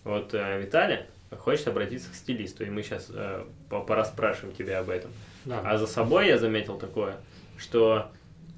[0.03, 0.99] вот э, Виталий
[1.37, 3.11] хочет обратиться к стилисту, и мы сейчас
[3.69, 5.11] порасспрашиваем тебя об этом.
[5.45, 5.61] Да.
[5.63, 7.17] А за собой я заметил такое,
[7.57, 8.07] что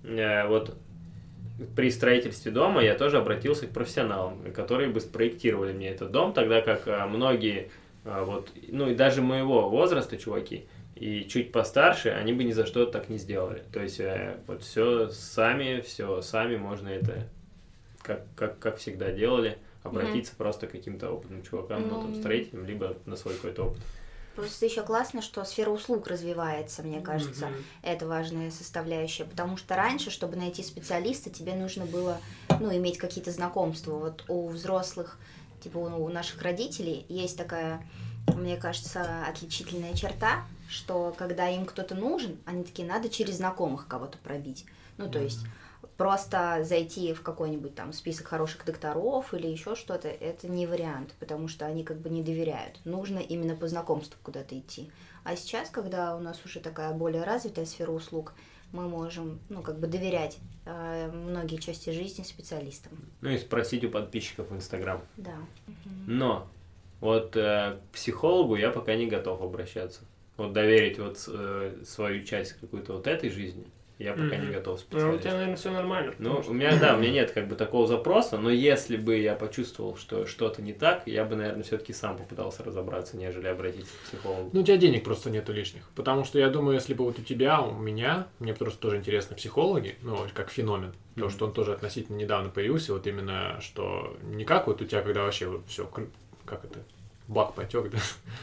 [0.03, 0.75] э, вот
[1.75, 6.61] при строительстве дома я тоже обратился к профессионалам, которые бы спроектировали мне этот дом, тогда
[6.61, 7.69] как э, многие,
[8.03, 10.65] э, вот, ну и даже моего возраста чуваки,
[10.95, 13.63] и чуть постарше, они бы ни за что так не сделали.
[13.71, 17.27] То есть э, вот все сами, все сами можно это,
[18.01, 22.19] как, как, как всегда делали, обратиться просто к каким-то опытным чувакам, ну, там, Ну.
[22.19, 23.81] строителям, либо на свой какой-то опыт.
[24.35, 27.47] Просто еще классно, что сфера услуг развивается, мне кажется.
[27.47, 27.63] Мгм.
[27.81, 29.25] Это важная составляющая.
[29.25, 32.17] Потому что раньше, чтобы найти специалиста, тебе нужно было
[32.59, 33.93] ну, иметь какие-то знакомства.
[33.95, 35.17] Вот у взрослых,
[35.61, 37.85] типа у наших родителей, есть такая,
[38.27, 44.17] мне кажется, отличительная черта, что когда им кто-то нужен, они такие, надо через знакомых кого-то
[44.19, 44.65] пробить.
[44.97, 45.39] Ну, то есть
[46.01, 51.47] просто зайти в какой-нибудь там список хороших докторов или еще что-то, это не вариант, потому
[51.47, 52.79] что они как бы не доверяют.
[52.85, 54.89] Нужно именно по знакомству куда-то идти.
[55.23, 58.33] А сейчас, когда у нас уже такая более развитая сфера услуг,
[58.71, 62.93] мы можем, ну, как бы доверять э, многие части жизни специалистам.
[63.21, 65.01] Ну и спросить у подписчиков в Инстаграм.
[65.17, 65.35] Да.
[66.07, 66.47] Но
[66.99, 70.01] вот э, к психологу я пока не готов обращаться.
[70.37, 73.67] Вот доверить вот э, свою часть какую-то вот этой жизни
[74.03, 74.51] я пока не Мгм.
[74.53, 75.21] готов Ну, у специалист.
[75.23, 76.13] тебя, наверное, все нормально.
[76.19, 79.17] Ну, что- у меня, да, у меня нет как бы такого запроса, но если бы
[79.17, 83.93] я почувствовал, что что-то не так, я бы, наверное, все-таки сам попытался разобраться, нежели обратиться
[83.93, 84.49] к психологу.
[84.53, 85.89] Ну, у тебя денег просто нету лишних.
[85.95, 89.35] Потому что я думаю, если бы вот у тебя, у меня, мне просто тоже интересны
[89.35, 94.45] психологи, ну, как феномен, то, что он тоже относительно недавно появился, вот именно, что не
[94.45, 95.85] как вот у тебя, когда вообще вот все,
[96.45, 96.79] как это,
[97.31, 97.97] бак потек, да,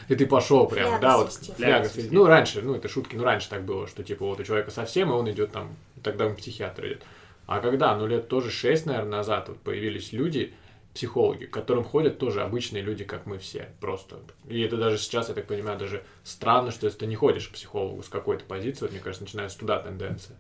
[0.08, 1.56] и ты пошел прям, Фляга да, вот свистит.
[1.56, 1.92] фляга свистит.
[1.92, 2.12] свистит.
[2.12, 5.10] Ну, раньше, ну, это шутки, ну, раньше так было, что, типа, вот у человека совсем,
[5.10, 7.02] и он идет там, тогда он к психиатру идет.
[7.46, 10.54] А когда, ну, лет тоже шесть, наверное, назад вот появились люди,
[10.94, 14.16] психологи, к которым ходят тоже обычные люди, как мы все, просто.
[14.48, 17.52] И это даже сейчас, я так понимаю, даже странно, что если ты не ходишь к
[17.52, 20.36] психологу с какой-то позиции, вот, мне кажется, начинается туда тенденция.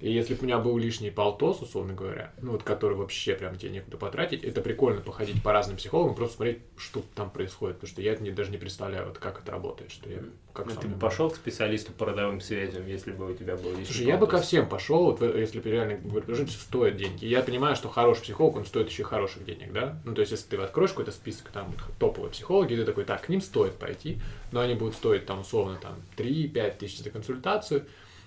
[0.00, 3.56] И если бы у меня был лишний полтос, условно говоря, ну вот который вообще прям
[3.56, 7.90] тебе некуда потратить, это прикольно походить по разным психологам, просто смотреть, что там происходит, потому
[7.90, 10.18] что я не, даже не представляю, вот как это работает, что я
[10.52, 13.70] как Ну, ты бы пошел к специалисту по родовым связям, если бы у тебя был
[13.70, 15.98] лишний Слушай, я бы ко всем пошел, вот, в- если бы реально
[16.34, 17.24] что стоит деньги.
[17.26, 20.00] Я понимаю, что хороший психолог, он стоит еще хороших денег, да?
[20.04, 23.04] Ну, то есть, если ты откроешь какой-то список, там будут топовые психологи, и ты такой,
[23.04, 24.18] так, к ним стоит пойти,
[24.52, 27.86] но они будут стоить там условно там 3-5 тысяч за консультацию.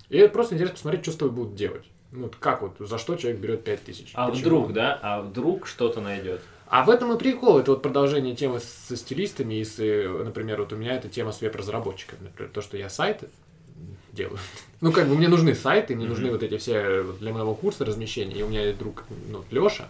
[0.10, 1.86] И это просто интересно посмотреть, что с тобой будут делать.
[2.12, 4.12] Ну, как вот, за что человек берет 5 тысяч?
[4.16, 4.42] А Почему?
[4.42, 5.00] вдруг, да?
[5.02, 6.42] А вдруг что-то найдет?
[6.68, 7.60] А в этом и прикол.
[7.60, 9.56] Это вот продолжение темы со стилистами.
[9.56, 12.20] И с, э, например, вот у меня это тема с веб-разработчиками.
[12.24, 13.30] Например, то, что я сайты
[14.12, 14.40] делаю.
[14.82, 17.84] Ну, как бы мне нужны сайты, мне нужны вот эти все э, для моего курса
[17.84, 18.36] размещения.
[18.36, 19.90] И у меня есть друг, ну, Леша,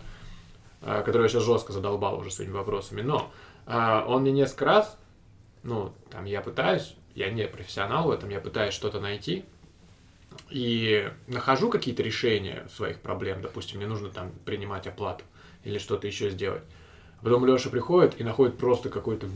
[0.82, 3.02] который сейчас жестко задолбал уже своими вопросами.
[3.02, 3.32] Но
[3.68, 4.98] он мне несколько раз,
[5.62, 9.46] ну, там я пытаюсь, я не профессионал в этом, я пытаюсь что-то найти,
[10.49, 15.23] и нахожу какие-то решения своих проблем, допустим, мне нужно там принимать оплату
[15.63, 16.63] или что-то еще сделать.
[17.21, 19.28] Потом Леша приходит и находит просто какое-то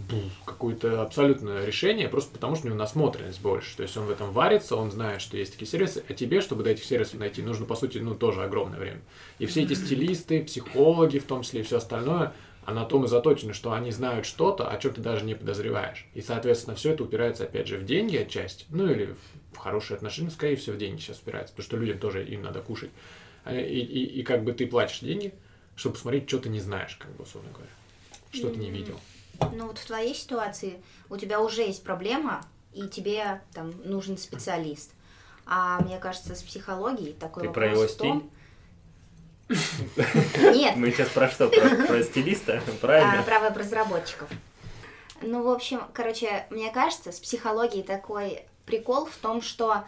[0.46, 3.76] какое-то абсолютное решение, просто потому что у него насмотренность больше.
[3.76, 6.64] То есть он в этом варится, он знает, что есть такие сервисы, а тебе, чтобы
[6.64, 9.02] до этих сервисов найти, нужно, по сути, ну, тоже огромное время.
[9.38, 12.32] И все эти стилисты, психологи, в том числе и все остальное,
[12.66, 16.06] а на том и заточено, что они знают что-то, о чем ты даже не подозреваешь.
[16.14, 19.16] И, соответственно, все это упирается, опять же, в деньги отчасти, ну или
[19.52, 22.62] в хорошие отношения, скорее всего, в деньги сейчас упирается, потому что людям тоже им надо
[22.62, 22.92] кушать.
[23.44, 25.34] А, И, и, и как бы ты платишь деньги,
[25.76, 27.72] чтобы посмотреть, что ты не знаешь, как бы, условно говоря,
[28.32, 29.00] что ты не видел.
[29.40, 34.94] Ну вот в твоей ситуации у тебя уже есть проблема, и тебе там нужен специалист.
[35.46, 38.32] А мне кажется, с психологией такой Ты вопрос про его в том...
[39.50, 41.50] Нет, Мы сейчас про что?
[41.50, 42.62] Про, про стилиста?
[42.82, 43.20] Правильно?
[43.20, 44.30] а, про веб-разработчиков.
[45.22, 49.84] Ну, в общем, короче, мне кажется, с психологией такой прикол в том, что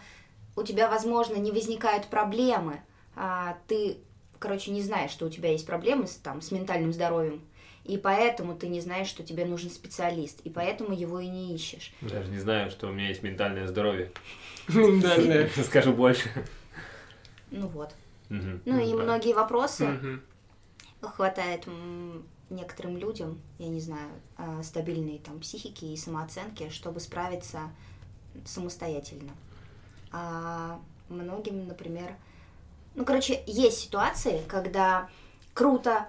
[0.55, 2.81] у тебя, возможно, не возникают проблемы,
[3.15, 3.97] а ты,
[4.39, 7.41] короче, не знаешь, что у тебя есть проблемы с, там, с ментальным здоровьем,
[7.83, 11.93] И поэтому ты не знаешь, что тебе нужен специалист, и поэтому его и не ищешь.
[12.01, 14.11] Даже не знаю, что у меня есть ментальное здоровье.
[14.67, 15.49] Миндальная.
[15.63, 16.29] Скажу больше.
[17.51, 17.93] Ну вот.
[18.29, 19.03] Ну и Да.
[19.03, 19.99] многие вопросы
[21.01, 21.67] хватает
[22.49, 27.59] некоторым людям, я не знаю, а, стабильной там психики и самооценки, чтобы справиться
[28.45, 29.31] самостоятельно.
[30.11, 32.15] А многим, например,
[32.95, 35.09] ну, короче, есть ситуации, когда
[35.53, 36.07] круто,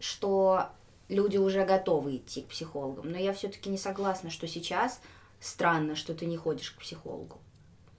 [0.00, 0.66] что
[1.08, 5.00] люди уже готовы идти к психологам, но я все-таки не согласна, что сейчас
[5.40, 7.38] странно, что ты не ходишь к психологу.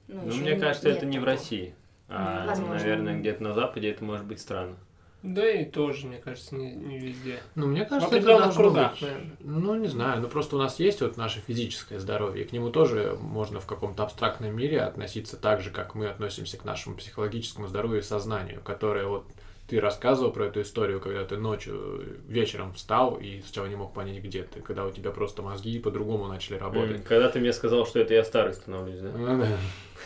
[0.07, 1.37] Ну, ещё мне не- кажется, это не в такого.
[1.37, 1.75] России.
[2.09, 2.75] А, Возможно.
[2.75, 4.75] наверное, где-то на Западе это может быть странно.
[5.23, 7.39] Да и тоже, мне кажется, не, не везде.
[7.55, 9.31] Ну, мне В кажется, это должно кругах, быть- наверное.
[9.39, 12.69] Ну, не знаю, ну просто у нас есть вот наше физическое здоровье, и к нему
[12.69, 17.67] тоже можно в каком-то абстрактном мире относиться так же, как мы относимся к нашему психологическому
[17.67, 19.25] здоровью и сознанию, которое вот
[19.67, 24.23] ты рассказывал про эту историю, когда ты ночью, вечером встал и сначала не мог понять,
[24.23, 27.03] где ты, когда у тебя просто мозги по-другому начали работать.
[27.03, 29.09] Когда ты мне сказал, что это я старый становлюсь, да?
[29.15, 29.47] Ну, да.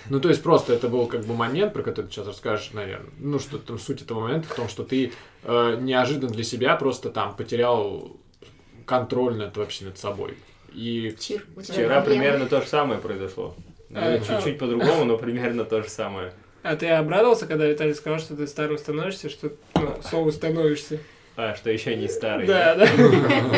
[0.10, 3.12] Ну, то есть просто это был как бы момент, про который ты сейчас расскажешь, наверное.
[3.20, 5.12] Ну, что там суть этого момента в том, что ты
[5.44, 8.18] э, неожиданно для себя просто там потерял
[8.86, 10.38] контроль над вообще над собой.
[10.74, 12.04] И Чир, Вчера проблемы?
[12.06, 13.54] примерно то же самое произошло.
[13.90, 16.34] Ну, А, Чуть-чуть по-другому, но примерно то же самое.
[16.64, 21.00] А ты обрадовался, когда Виталий сказал, что ты старым становишься, что ну, слово становишься?
[21.38, 22.46] А, что еще не старый.
[22.46, 22.84] Да, да.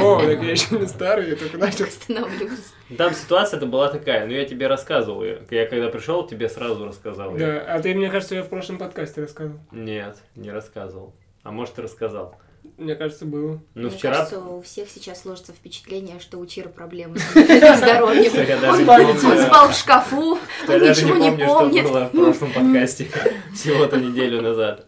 [0.02, 1.86] О, так я еще не старый, я только начал.
[1.86, 2.72] Становлюсь.
[2.98, 5.42] Там ситуация-то была такая, ну я тебе рассказывал ее.
[5.50, 7.36] Я когда пришел, тебе сразу рассказал.
[7.36, 9.60] Да, а ты, мне кажется, я в прошлом подкасте рассказывал.
[9.72, 11.13] Нет, не рассказывал.
[11.42, 12.38] А может, и рассказал.
[12.78, 13.62] Мне кажется, было.
[13.76, 14.15] Ну, Мне вчера...
[14.15, 19.26] кажется, у всех сейчас сложится впечатление, что у Чира проблемы с здоровьем.
[19.26, 21.84] Он спал в шкафу, он даже не ничего не помню, что помнит.
[21.86, 23.08] было в прошлом подкасте.
[23.54, 24.86] Всего-то неделю назад.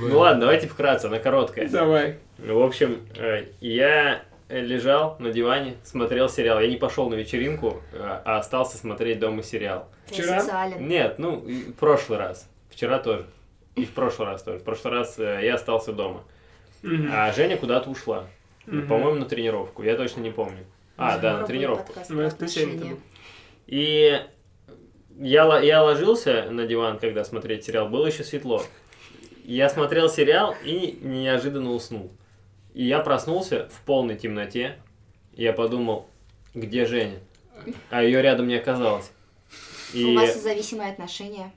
[0.00, 1.68] Ну ладно, давайте вкратце, она короткая.
[1.68, 2.18] Давай.
[2.38, 6.60] В общем, э, я лежал на диване, смотрел сериал.
[6.60, 9.88] Я не пошел на вечеринку, э, а остался смотреть дома сериал.
[10.06, 10.68] Вчера?
[10.78, 12.48] Нет, ну, в прошлый раз.
[12.70, 13.26] Вчера тоже.
[13.74, 14.58] И в прошлый раз тоже.
[14.58, 16.24] В прошлый раз э, я остался дома.
[16.84, 18.26] А Женя куда-то ушла.
[18.66, 19.82] По-моему, на тренировку.
[19.82, 20.64] Я точно не помню.
[20.96, 21.92] А, да, на тренировку.
[22.08, 22.96] Ну, отношения.
[23.66, 24.20] И
[25.18, 27.88] я, я ложился на диван, когда смотреть сериал.
[27.88, 28.62] Было еще светло.
[29.44, 32.12] Я смотрел сериал и неожиданно уснул.
[32.74, 34.78] И я проснулся в полной темноте.
[35.34, 36.08] Я подумал,
[36.54, 37.18] где Женя?
[37.90, 39.10] А ее рядом не оказалось.
[39.92, 41.52] И, У вас зависимые отношения.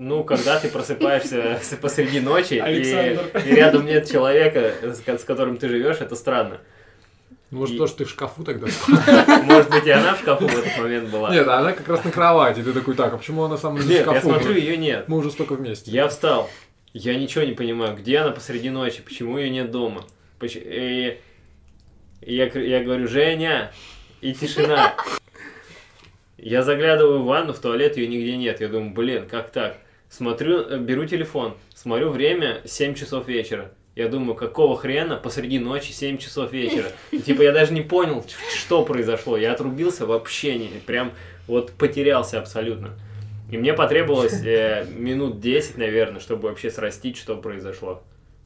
[0.00, 3.42] Ну, когда ты просыпаешься посреди ночи, и, Александр.
[3.44, 6.58] и рядом нет человека, с, ко- с которым ты живешь, это странно.
[7.50, 8.68] может, И- тоже ты в шкафу тогда
[9.42, 11.30] Может быть, и она в шкафу в этот момент была.
[11.34, 12.62] Нет, она как раз на кровати.
[12.62, 14.28] Ты такой, так, а почему она со мной в Нет, я шкафу?
[14.30, 15.08] смотрю, ее нет.
[15.08, 15.90] Мы уже столько вместе.
[15.90, 16.48] Я встал.
[16.94, 20.04] Я ничего не понимаю, где она посреди ночи, почему ее нет дома.
[20.42, 21.18] И,
[22.20, 23.72] я, я говорю, Женя,
[24.20, 24.94] и тишина.
[26.40, 28.60] Я заглядываю в ванну, в туалет, ее нигде нет.
[28.60, 29.76] Я думаю, блин, как так?
[30.10, 33.72] Смотрю, беру телефон, смотрю время 7 часов вечера.
[33.94, 36.92] Я думаю, какого хрена посреди ночи 7 часов вечера?
[37.26, 38.24] Типа я даже не понял,
[38.56, 39.36] что произошло.
[39.36, 41.12] Я отрубился вообще не, прям
[41.46, 42.90] вот потерялся абсолютно.
[43.50, 48.02] И мне потребовалось э, минут 10, наверное, чтобы вообще срастить, что произошло.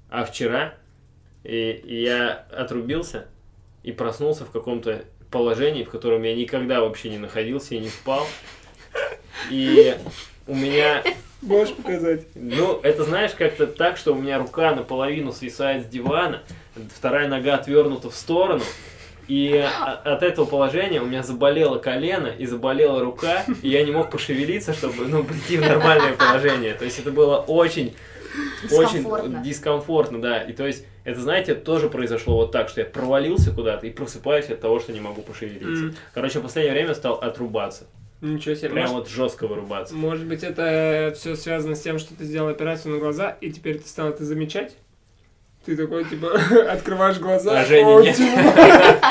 [0.09, 0.75] А вчера
[1.45, 3.27] и, и я отрубился
[3.83, 8.27] и проснулся в каком-то положении, в котором я никогда вообще не находился и не спал.
[9.51, 9.97] И
[10.47, 11.03] у меня,
[11.43, 12.23] Можешь показать?
[12.35, 16.43] ну, это знаешь, как-то так, что у меня рука наполовину свисает с дивана,
[16.95, 18.63] вторая нога отвернута в сторону,
[19.29, 19.65] и
[20.05, 24.73] от этого положения у меня заболело колено и заболела рука, и я не мог пошевелиться,
[24.73, 26.75] чтобы ну, прийти в нормальное положение.
[26.75, 27.95] То есть это было очень,
[28.63, 29.39] Дискомфортно.
[29.39, 30.43] очень дискомфортно, да.
[30.43, 34.49] И то есть это, знаете, тоже произошло вот так, что я провалился куда-то и просыпаюсь
[34.51, 35.87] от того, что не могу пошевелиться.
[35.87, 35.95] М.
[36.15, 37.87] Короче, в последнее время стал отрубаться.
[38.23, 38.69] Ничего себе.
[38.71, 39.95] Прям Может, вот жестко вырубаться.
[39.97, 43.79] может быть, это все связано с тем, что ты сделал операцию на глаза, и теперь
[43.81, 44.77] ты стал это замечать?
[45.67, 48.17] Ты такой, типа, открываешь глаза, А Женя о, нет.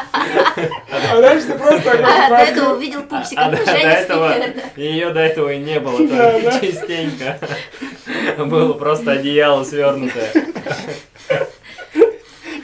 [1.14, 4.34] А дальше ты просто такой, А, до этого увидел А пупсик, а а до, этого
[4.78, 6.60] ее до этого и не было, Да, только да.
[6.60, 7.40] частенько.
[8.38, 10.32] Было просто одеяло свернутое.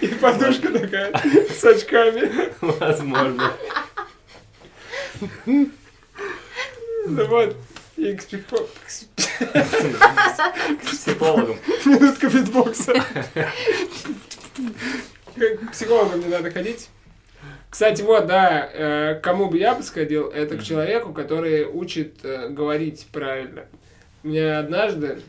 [0.01, 1.11] И подушка такая
[1.53, 2.29] с очками.
[2.61, 3.51] Возможно.
[7.09, 7.55] Да вот.
[7.95, 9.07] И к психо- к с-
[10.91, 11.57] С психологом.
[11.85, 12.93] Минутка битбокса.
[15.35, 16.89] Как к психологам не надо ходить.
[17.69, 22.49] Кстати, вот, да, э, кому бы я бы сходил, это к человеку, который учит э,
[22.49, 23.65] говорить правильно.
[24.23, 25.21] Мне однажды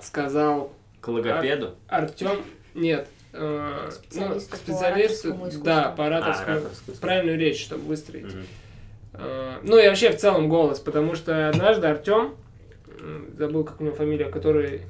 [0.00, 1.74] сказал К логопеду.
[1.88, 5.64] Артем, нет, э, Специалист по специалист, ораторскому искусству.
[5.64, 6.92] да, по А, ораторскому, искусство.
[7.00, 8.26] правильную речь, чтобы выстроить.
[8.32, 8.46] Мгм.
[9.18, 12.34] Э, Ну и вообще в целом голос, потому что однажды Артем,
[13.36, 14.82] забыл как у него фамилия, который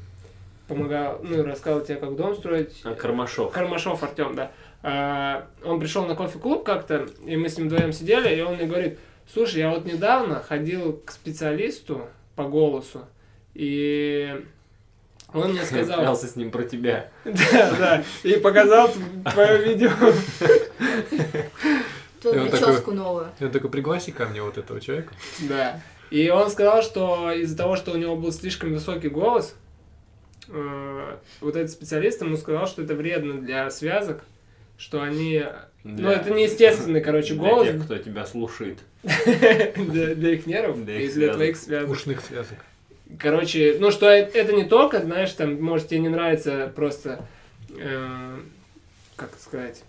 [0.67, 2.81] помогал, ну и рассказал тебе, как дом строить.
[2.85, 3.53] А, Кармашов.
[3.53, 4.53] Кармашов Артем, да.
[4.83, 8.67] А, Он пришел на кофе-клуб как-то, и мы с ним вдвоем сидели, и он мне
[8.67, 8.99] говорит,
[9.33, 13.01] слушай, я вот недавно ходил к специалисту по голосу,
[13.55, 14.45] и
[15.33, 16.01] он мне сказал...
[16.01, 17.11] Клялся с ним про тебя.
[17.25, 18.91] Да, да, и показал
[19.33, 19.91] твое видео.
[22.23, 23.29] Тут И он прическу новую.
[23.41, 25.15] Я такой, пригласи ко мне вот этого человека.
[25.41, 25.81] Да.
[26.11, 29.55] И он сказал, что из-за того, что у него был слишком высокий голос,
[30.49, 34.23] э, вот этот специалист ему сказал, что это вредно для связок,
[34.77, 35.45] что они...
[35.85, 38.79] Ну, Для- это неестественный, короче, для голос тех, кто тебя слушает.
[39.03, 41.35] для, для их нервов Для и их для связок.
[41.37, 41.91] твоих связок.
[41.91, 42.59] Ушных связок.
[43.19, 47.27] Короче, ну что э- это не только, знаешь, там, может, тебе не нравится просто,
[47.71, 48.39] э,
[49.17, 49.83] как сказать,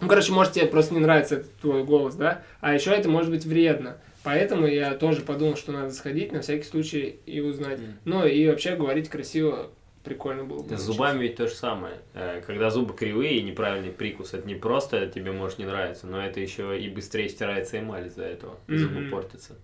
[0.00, 3.44] ну, короче, может, тебе просто не нравится твой голос, да, а еще это может быть
[3.44, 3.98] вредно.
[4.22, 7.78] Поэтому я тоже подумал, что надо сходить на всякий случай и узнать.
[7.78, 7.92] Мгм.
[8.04, 9.70] Ну, и вообще говорить красиво
[10.02, 10.76] прикольно было бы.
[10.76, 11.94] С зубами ведь то же самое.
[12.14, 16.24] Э, Когда зубы кривые и неправильный прикус, это не просто тебе может не нравиться, но
[16.24, 18.56] это еще и быстрее стирается эмаль из-за этого.
[18.68, 19.54] и Зубы портятся.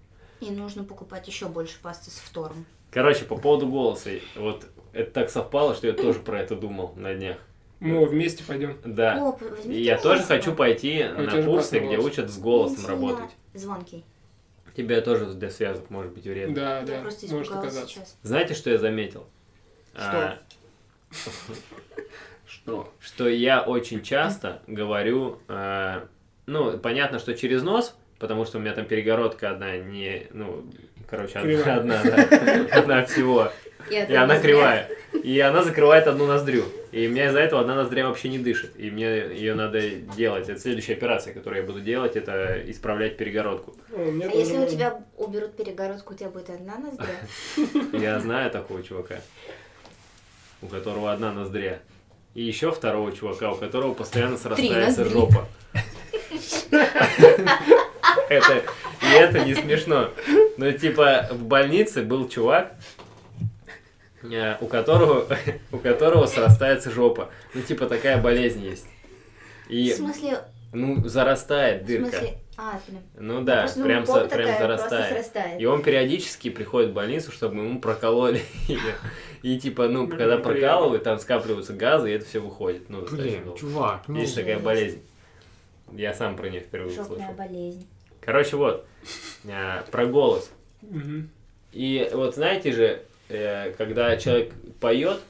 [0.41, 2.65] И нужно покупать еще больше пасты с фтором.
[2.91, 4.11] Короче, по поводу голоса.
[4.37, 7.39] Вот это так совпало, что я тоже про это думал на днях.
[7.83, 8.77] Мы вместе пойдем.
[8.85, 9.19] Да.
[9.21, 13.31] О, я тоже голос хочу пойти тебя на курсы, где учат с голосом работать.
[13.55, 14.05] Звонкий.
[14.77, 16.55] Тебе тоже для связок может быть вредно.
[16.55, 17.89] Да, Я да, просто может оказаться.
[17.89, 18.17] сейчас.
[18.23, 19.27] Знаете, что я заметил?
[19.95, 20.03] Что?
[20.03, 20.39] А,
[22.47, 22.93] Что?
[23.01, 26.01] что я очень часто говорю, э,
[26.47, 30.65] ну, понятно, что через нос, потому что у меня там перегородка одна, не, ну,
[31.09, 33.53] короче, одна, одна, да, одна всего,
[33.91, 34.89] И, она кривая,
[35.23, 38.73] и она закрывает одну ноздрю, и у меня из-за этого одна ноздря вообще не дышит,
[38.77, 43.75] и мне ее надо делать, это следующая операция, которую я буду делать, это исправлять перегородку.
[43.93, 47.19] О, А если у тебя уберут перегородку, у тебя будет одна ноздря?
[47.99, 49.17] Я знаю такого чувака,
[50.61, 51.81] у которого одна ноздря.
[52.35, 55.47] И еще второго чувака, у которого постоянно срастается жопа.
[58.29, 58.63] Это,
[59.03, 60.11] и это не смешно.
[60.57, 62.75] Но типа в больнице был чувак,
[64.61, 65.27] у которого,
[65.73, 67.31] у которого срастается жопа.
[67.55, 68.87] Ну типа такая болезнь есть.
[69.67, 70.39] В И, смысле,
[70.73, 72.11] ну, зарастает в дырка.
[72.11, 72.39] смысле...
[72.59, 73.01] А, блин.
[73.19, 75.59] Ну да, Просто, ну, прям, со- прям зарастает.
[75.59, 78.79] И он периодически приходит в больницу, чтобы ему прокололи ее.
[79.43, 80.53] И типа, ну, Блин, когда неприятно.
[80.53, 82.91] прокалывают, там скапливаются газы, и это все выходит.
[82.91, 83.59] Ну, Блин, долго.
[83.59, 84.21] чувак, ну...
[84.21, 85.03] Есть такая болезнь.
[85.93, 87.35] Я сам про нее впервые Жопная услышал.
[87.35, 87.87] болезнь.
[88.21, 88.87] Короче, вот,
[89.51, 90.51] а, про голос.
[91.73, 95.21] И вот знаете же, э, когда человек поет,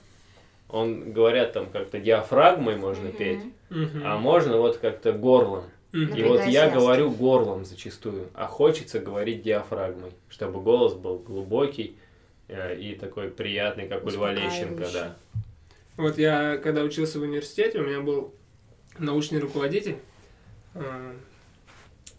[0.69, 3.17] он, говорят, там как-то диафрагмой можно Мгм.
[3.17, 4.03] петь, Мгм.
[4.05, 5.65] а можно вот как-то горлом.
[5.93, 6.15] Мгм.
[6.17, 11.97] И вот я говорю горлом зачастую, а хочется говорить диафрагмой, чтобы голос был глубокий
[12.49, 15.17] э, и такой приятный, как у Льва Лещенко, да.
[15.97, 18.35] Вот я, когда учился в университете, у меня был
[18.99, 19.97] научный руководитель,
[20.75, 21.15] э,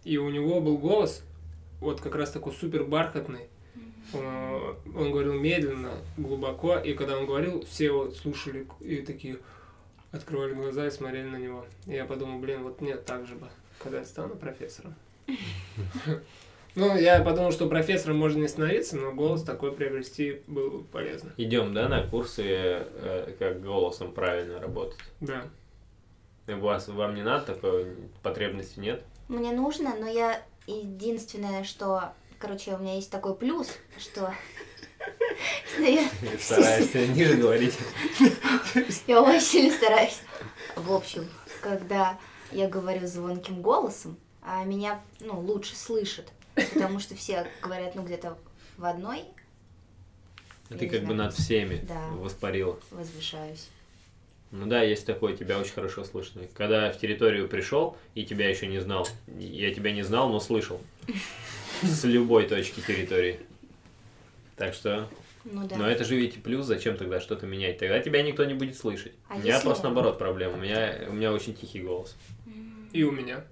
[0.03, 1.23] и у него был голос,
[1.79, 3.47] вот как раз такой супер бархатный.
[4.13, 9.37] Э, Он говорил медленно, глубоко, и когда он говорил, все вот слушали и такие
[10.11, 11.65] открывали глаза и смотрели на него.
[11.87, 13.47] И я подумал, блин, вот мне так же бы,
[13.79, 14.95] когда я стану профессором.
[16.75, 21.31] Ну, я подумал, что профессором можно не становиться, но голос такой приобрести было бы полезно.
[21.37, 24.97] Идем, да, на курсы, э, как голосом правильно работать.
[25.19, 25.43] Да.
[26.47, 29.03] И у вас, вам не надо такой потребности нет?
[29.27, 32.13] Мне нужно, но я единственное, что...
[32.43, 34.35] Короче, у меня есть такой плюс, что...
[36.41, 37.73] Стараешься ниже говорить.
[39.07, 40.19] я очень сильно стараюсь.
[40.75, 41.25] В общем,
[41.61, 42.19] когда
[42.51, 46.33] я говорю звонким голосом, а меня, ну, лучше слышат.
[46.55, 48.37] Потому что все говорят, ну, где-то
[48.77, 49.23] в одной
[50.69, 51.19] А Ты не как бы знаю.
[51.23, 52.07] над всеми Да.
[52.09, 52.77] воспарила.
[52.91, 53.69] возвышаюсь.
[54.51, 56.41] Ну да, есть такое, тебя очень хорошо слышно.
[56.53, 59.07] Когда в территорию пришел и тебя еще не знал,
[59.39, 60.81] я тебя не знал, но слышал.
[61.87, 63.39] С любой точки территории.
[64.55, 65.07] Так что,
[65.45, 65.77] Ну да.
[65.77, 67.79] но это же ведь и плюс, зачем тогда что-то менять?
[67.79, 69.13] Тогда тебя никто не будет слышать.
[69.29, 70.53] А у меня если- просто наоборот проблема.
[70.53, 72.15] У меня, у меня очень тихий голос.
[72.91, 73.43] И у меня.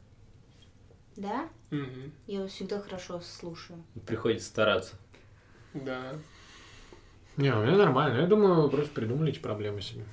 [1.17, 1.49] Да?
[1.71, 2.11] Мгм.
[2.27, 3.83] Я всегда хорошо слушаю.
[4.05, 4.93] Приходится стараться.
[5.73, 6.13] Да.
[7.37, 8.21] Не, у меня нормально.
[8.21, 10.03] Я думаю, просто придумали эти проблемы себе.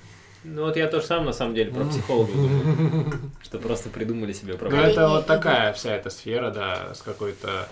[0.43, 3.13] Ну вот я тоже сам на самом деле про психологов думаю,
[3.43, 4.81] что просто придумали себе Ну, проблему.
[4.83, 4.93] Давай.
[4.93, 7.67] это вот такая вся эта сфера, да, с какой-то,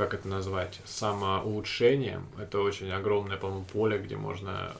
[0.00, 2.26] как это назвать, самоулучшением.
[2.38, 4.72] Это очень огромное, по-моему, поле, где можно,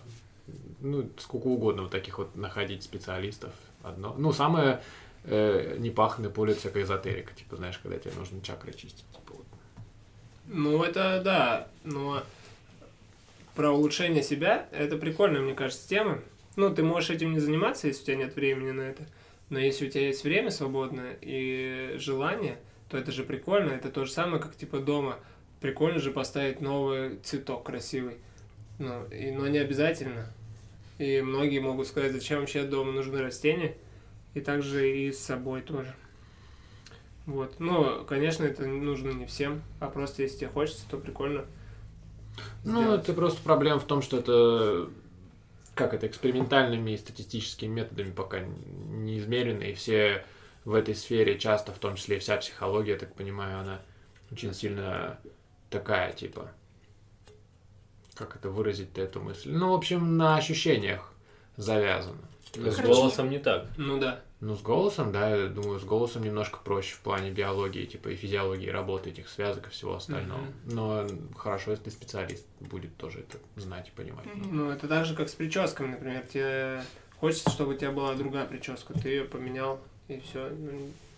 [0.80, 3.52] ну, сколько угодно вот таких вот находить специалистов.
[3.82, 4.14] одно.
[4.16, 4.80] Ну, самое
[5.24, 9.04] э, непаханное поле всякая эзотерика, типа, знаешь, когда тебе нужно чакры чистить.
[9.12, 9.46] Типа, вот.
[10.46, 12.22] Ну, это да, но
[13.54, 16.20] про улучшение себя, это прикольная, мне кажется, тема.
[16.56, 19.02] Ну, ты можешь этим не заниматься, если у тебя нет времени на это.
[19.50, 22.56] Но если у тебя есть время свободное и желание,
[22.90, 23.70] то это же прикольно.
[23.70, 25.16] Это то же самое, как типа дома.
[25.60, 28.18] Прикольно же поставить новый цветок красивый.
[28.78, 30.26] Ну, и, но не обязательно.
[30.98, 33.74] И многие могут сказать, зачем вообще дома нужны растения.
[34.34, 35.94] И также и с собой тоже.
[37.26, 37.60] Вот.
[37.60, 41.44] Ну, конечно, это нужно не всем, а просто если тебе хочется, то прикольно.
[42.64, 43.02] Ну, сделать.
[43.04, 44.90] это просто проблема в том, что это
[45.74, 50.24] как это экспериментальными и статистическими методами пока не измерено, и все
[50.70, 53.80] в этой сфере часто, в том числе и вся психология, я так понимаю, она
[54.30, 55.18] очень сильно
[55.68, 56.52] такая, типа,
[58.14, 59.50] как это выразить-то эту мысль?
[59.50, 61.12] Ну, в общем, на ощущениях
[61.56, 62.20] завязано.
[62.54, 63.66] Ну, С Короче, голосом не так.
[63.76, 64.20] Ну да.
[64.40, 68.16] Ну, с голосом, да, я думаю, с голосом немножко проще в плане биологии, типа, и
[68.16, 70.40] физиологии работы этих связок и всего остального.
[70.64, 71.06] Но
[71.36, 74.26] хорошо, если специалист будет тоже это знать и понимать.
[74.26, 74.56] Мгм.
[74.56, 76.24] Ну, это так же, как с прическами, например.
[76.32, 76.82] Тебе
[77.18, 78.94] хочется, чтобы у тебя была другая прическа.
[78.94, 79.80] Ты ее поменял,
[80.10, 80.50] и все.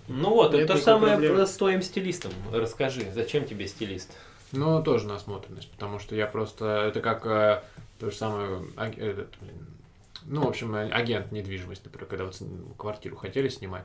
[0.08, 1.46] Ну вот, Нет это то же самое проблемы.
[1.46, 2.32] с твоим стилистом.
[2.52, 4.12] Расскажи, зачем тебе стилист?
[4.52, 6.86] Ну, тоже насмотренность, потому что я просто...
[6.88, 7.62] Это как э,
[7.98, 8.62] то же самое...
[8.76, 9.66] аг- этот, блин,
[10.24, 12.36] ну, в общем, э, агент недвижимости, например, когда вот
[12.76, 13.84] квартиру хотели снимать.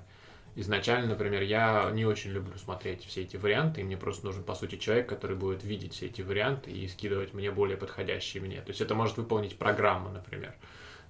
[0.55, 4.55] Изначально, например, я не очень люблю смотреть все эти варианты, и мне просто нужен, по
[4.55, 8.59] сути, человек, который будет видеть все эти варианты и скидывать мне более подходящие мне.
[8.61, 10.53] То есть это может выполнить программа, например.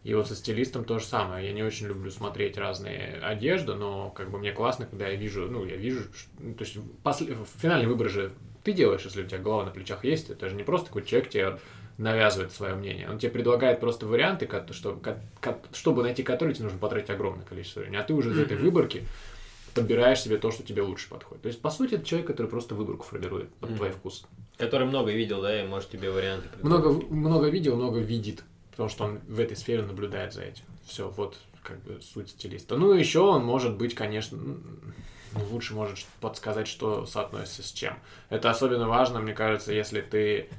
[0.04, 1.46] И вот со стилистом то же самое.
[1.48, 5.48] Я не очень люблю смотреть разные одежды, но как бы мне классно, когда я вижу,
[5.50, 6.02] ну, я вижу,
[6.40, 8.32] ну, то есть после, финальный выбор же
[8.64, 11.30] ты делаешь, если у тебя голова на плечах есть, это же не просто какой человек
[11.30, 11.60] тебе
[11.98, 13.10] навязывает свое мнение.
[13.10, 15.00] Он тебе предлагает просто варианты, что-
[15.74, 17.98] чтобы найти которые тебе нужно потратить огромное количество времени.
[17.98, 19.04] А ты уже из этой выборки
[19.74, 21.42] подбираешь себе то, что тебе лучше подходит.
[21.44, 23.78] То есть, по сути, это человек, который просто выборку формирует под Мгм.
[23.78, 24.26] твой вкус.
[24.58, 26.64] Который много видел, да, и может тебе варианты предложить.
[26.86, 28.44] Много, много видео, много видит,
[28.78, 30.64] потому что он в этой сфере наблюдает за этим.
[30.86, 32.78] Все, вот как бы суть стилиста.
[32.78, 34.60] Ну, еще он может быть, конечно, ну,
[35.50, 37.98] лучше может подсказать, что соотносится с чем.
[38.30, 40.50] Это особенно важно, мне кажется, если ты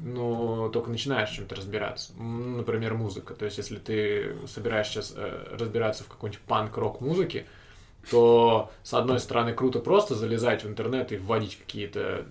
[0.00, 2.12] ну, только начинаешь чем-то разбираться.
[2.18, 3.34] М, Например, музыка.
[3.34, 7.46] То есть, если ты собираешься сейчас э, разбираться в какой-нибудь панк-рок музыке,
[8.10, 12.26] то, с одной стороны, круто просто залезать в интернет и вводить какие-то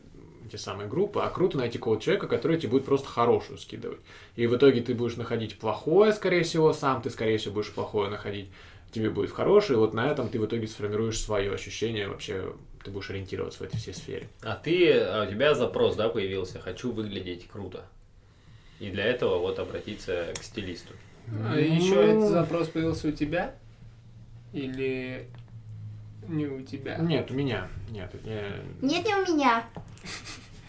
[0.50, 4.00] те самые группы, а круто найти какого-то человека, который тебе будет просто хорошую скидывать.
[4.36, 8.10] И в итоге ты будешь находить плохое, скорее всего, сам ты, скорее всего, будешь плохое
[8.10, 8.50] находить,
[8.92, 12.92] тебе будет хорошее, и вот на этом ты в итоге сформируешь свое ощущение, вообще ты
[12.92, 14.30] будешь ориентироваться в этой всей сфере.
[14.42, 17.86] А ты, а у тебя запрос, да, появился, хочу выглядеть круто.
[18.80, 20.94] И для этого вот обратиться к стилисту.
[21.28, 21.60] А Ну.
[21.60, 23.56] еще этот запрос появился у тебя?
[24.54, 25.28] Или
[26.28, 26.98] не у тебя?
[26.98, 27.68] Нет, у меня.
[27.90, 29.66] Нет, я, Нет, не у меня.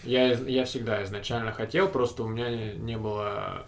[0.05, 3.67] Я, я всегда изначально хотел, просто у меня не, не было,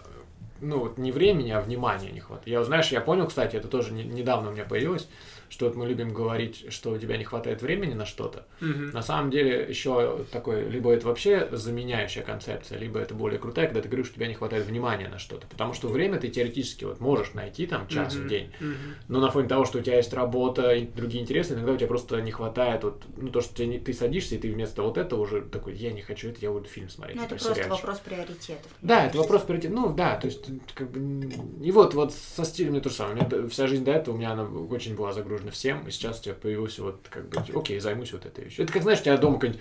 [0.61, 2.49] ну вот не времени, а внимания не хватает.
[2.49, 5.09] Я, знаешь, я понял, кстати, это тоже не- недавно у меня появилось,
[5.53, 8.47] что вот мы любим говорить, что у тебя не хватает времени на что-то.
[8.61, 8.91] Мгм.
[8.91, 13.83] На самом деле еще такой, либо это вообще заменяющая концепция, либо это более крутая, когда
[13.83, 15.47] ты говоришь, что у тебя не хватает внимания на что-то.
[15.49, 18.29] Потому что время ты теоретически вот можешь найти там час в Мгм.
[18.29, 18.77] день, Мгм.
[19.09, 21.89] но на фоне того, что у тебя есть работа и другие интересы, иногда у тебя
[21.89, 25.21] просто не хватает вот, ну то, что не- ты садишься, и ты вместо вот этого
[25.21, 27.17] уже такой, я не хочу это, я буду фильм смотреть.
[27.17, 27.85] Ну, это например, просто сериальчик».
[27.89, 28.73] вопрос приоритетов.
[28.81, 29.75] Да, это вопрос приоритета.
[29.75, 31.29] Ну да, то есть как бы
[31.63, 33.17] и вот вот со стилем мне то же самое.
[33.27, 36.21] У меня вся жизнь до этого у меня она очень была загружена всем, и сейчас
[36.21, 38.65] у тебя появился вот как бы окей, займусь вот этой вещью.
[38.65, 39.61] Это как знаешь, у тебя дома какой-нибудь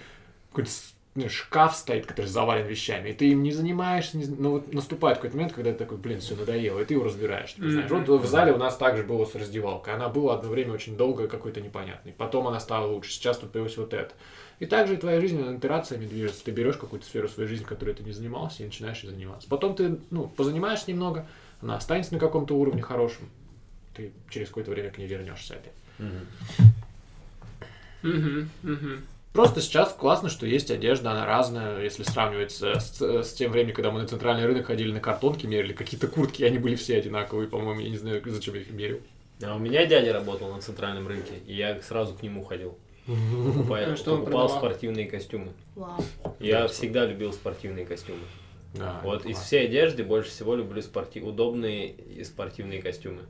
[1.13, 5.17] ну, шкаф стоит, который завален вещами, и ты им не занимаешься, не, но вот наступает
[5.17, 7.51] какой-то момент, когда ты такой, блин, все надоело, и ты его разбираешь.
[7.53, 9.93] Ты знаешь, вот в зале у нас также было с раздевалкой.
[9.93, 12.13] Она была одно время очень долго какой-то непонятной.
[12.13, 13.11] Потом она стала лучше.
[13.11, 14.13] Сейчас тут появилось вот это.
[14.59, 16.45] И также твоя жизнь итерациями движется.
[16.45, 19.49] Ты берешь какую-то сферу своей жизни, которой ты не занимался, и начинаешь ей заниматься.
[19.49, 21.27] Потом ты, ну, позанимаешься немного,
[21.61, 23.29] она останется на каком-то уровне хорошем.
[23.93, 25.73] Ты через какое-то время к ней вернешься опять.
[28.01, 28.49] Мгм.
[28.63, 29.01] Мгм.
[29.33, 33.73] Просто сейчас классно, что есть одежда, она разная, если сравнивать с, с- с тем временем,
[33.73, 37.47] когда мы на центральный рынок ходили на картонке, мерили какие-то куртки, они были все одинаковые,
[37.47, 38.99] по-моему, я не знаю, зачем я их мерил.
[39.41, 42.77] А у меня дядя работал на центральном рынке, и я сразу к нему ходил.
[43.07, 45.53] Покупая- А что он покупал спортивные костюмы.
[45.75, 46.03] Вау.
[46.39, 48.19] Я всегда любил спортивные костюмы.
[48.73, 49.43] Да, Вот из классно.
[49.43, 51.21] всей одежды больше всего люблю спорти...
[51.21, 53.21] удобные и спортивные костюмы.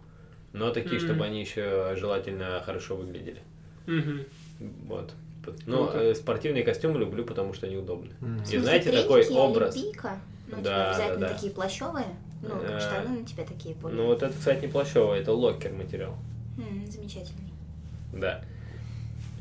[0.53, 1.05] Но такие, Мгм.
[1.05, 3.41] чтобы они еще желательно хорошо выглядели.
[3.87, 4.25] Мгм.
[4.87, 5.13] Вот.
[5.65, 5.99] Ну, Круто.
[6.03, 8.11] э, спортивные костюмы люблю, потому что они удобны.
[8.19, 9.75] В И смысле, знаете, такой образ.
[9.75, 10.19] пика?
[10.47, 11.33] Ну, Да, типа, обязательно да, да.
[11.33, 12.05] такие плащевые?
[12.43, 13.97] Ну, Э, как штаны на тебе такие более.
[13.97, 16.15] Ну, вот это, кстати, не плащевое, это локер материал.
[16.57, 17.49] М, замечательный.
[18.13, 18.43] Да.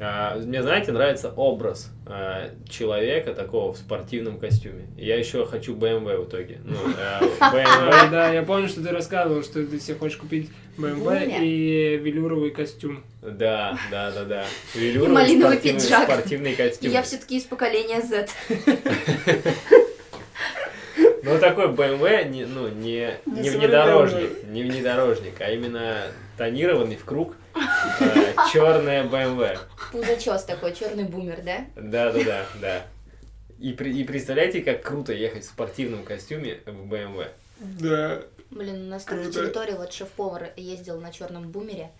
[0.03, 4.87] А, мне, знаете, нравится образ а, человека такого в спортивном костюме.
[4.97, 6.61] Я еще хочу BMW в итоге.
[6.65, 8.11] Ну, а, Да, BMW.
[8.11, 10.49] да, я помню, что ты рассказывал, что ты себе хочешь купить
[10.81, 11.43] BMW Бумер.
[11.43, 13.03] и велюровый костюм.
[13.22, 14.47] Да, да, да, да.
[14.74, 16.05] И малиновый спортивный, пиджак.
[16.05, 16.91] спортивный костюм.
[16.91, 18.28] Я все-таки из поколения Z.
[21.22, 26.07] Ну, такой BMW, не, ну, не, Не внедорожник, не внедорожник, а именно
[26.39, 27.37] тонированный в круг
[28.53, 29.59] черная BMW.
[29.93, 31.66] Пузачес такой, черный бумер, да?
[31.76, 32.87] Да, да, да, да.
[33.59, 37.28] И, и представляете, как круто ехать в спортивном костюме в BMW.
[37.61, 38.22] Да.
[38.51, 39.32] Блин, у нас Круто.
[39.32, 41.90] территории вот шеф-повар ездил на черном бумере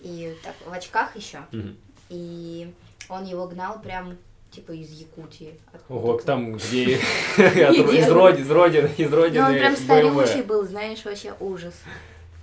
[0.00, 1.76] и так в очках еще, Мгм.
[2.10, 2.72] и
[3.08, 4.18] он его гнал прям
[4.50, 5.58] типа из Якутии.
[5.88, 6.84] Ого, там, где
[7.36, 11.74] из родины, из родины, из родины Ну он прям старючий был, знаешь, вообще ужас.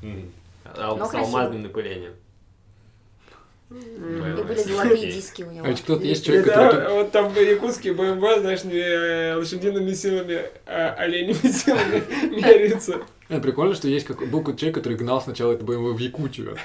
[0.02, 0.78] С
[1.14, 2.14] алмазным напылением.
[3.72, 5.66] И были золотые диски у него.
[5.66, 6.94] А ведь кто-то есть человек, который...
[6.94, 13.02] вот там якутские БМВ, знаешь, не э, лошадиными силами, а оленями силами меряются.
[13.42, 14.20] Прикольно, что есть как...
[14.30, 16.58] был какой-то человек, который гнал сначала это BMW в Якутию.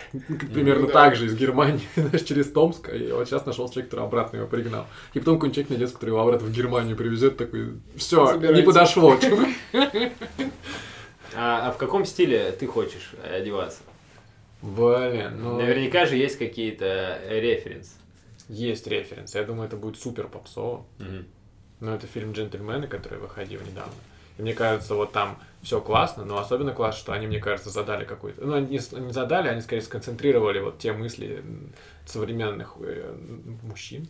[0.53, 0.93] Примерно Ну да.
[0.93, 2.89] так же из Германии, знаешь, через Томск.
[2.93, 4.87] И вот сейчас нашел человек, который обратно его пригнал.
[5.15, 9.17] И потом какой-нибудь человек найдется, который его обратно в Германию привезет, такой, все, не подошло.
[11.39, 13.81] А, а в каком стиле ты хочешь одеваться?
[14.63, 15.57] Блин, ну...
[15.57, 17.97] Наверняка же есть какие-то референс.
[18.49, 19.35] Есть референс.
[19.35, 20.85] Я думаю, это будет супер попсово.
[20.99, 21.27] Мгм.
[21.81, 23.93] Но это фильм «Джентльмены», который выходил недавно.
[24.39, 28.05] И мне кажется, вот там все классно, но особенно классно, что они, мне кажется, задали
[28.05, 28.45] какой-то...
[28.45, 31.43] Ну, они не задали, они скорее сконцентрировали вот те мысли
[32.07, 33.15] современных э,
[33.63, 34.09] мужчин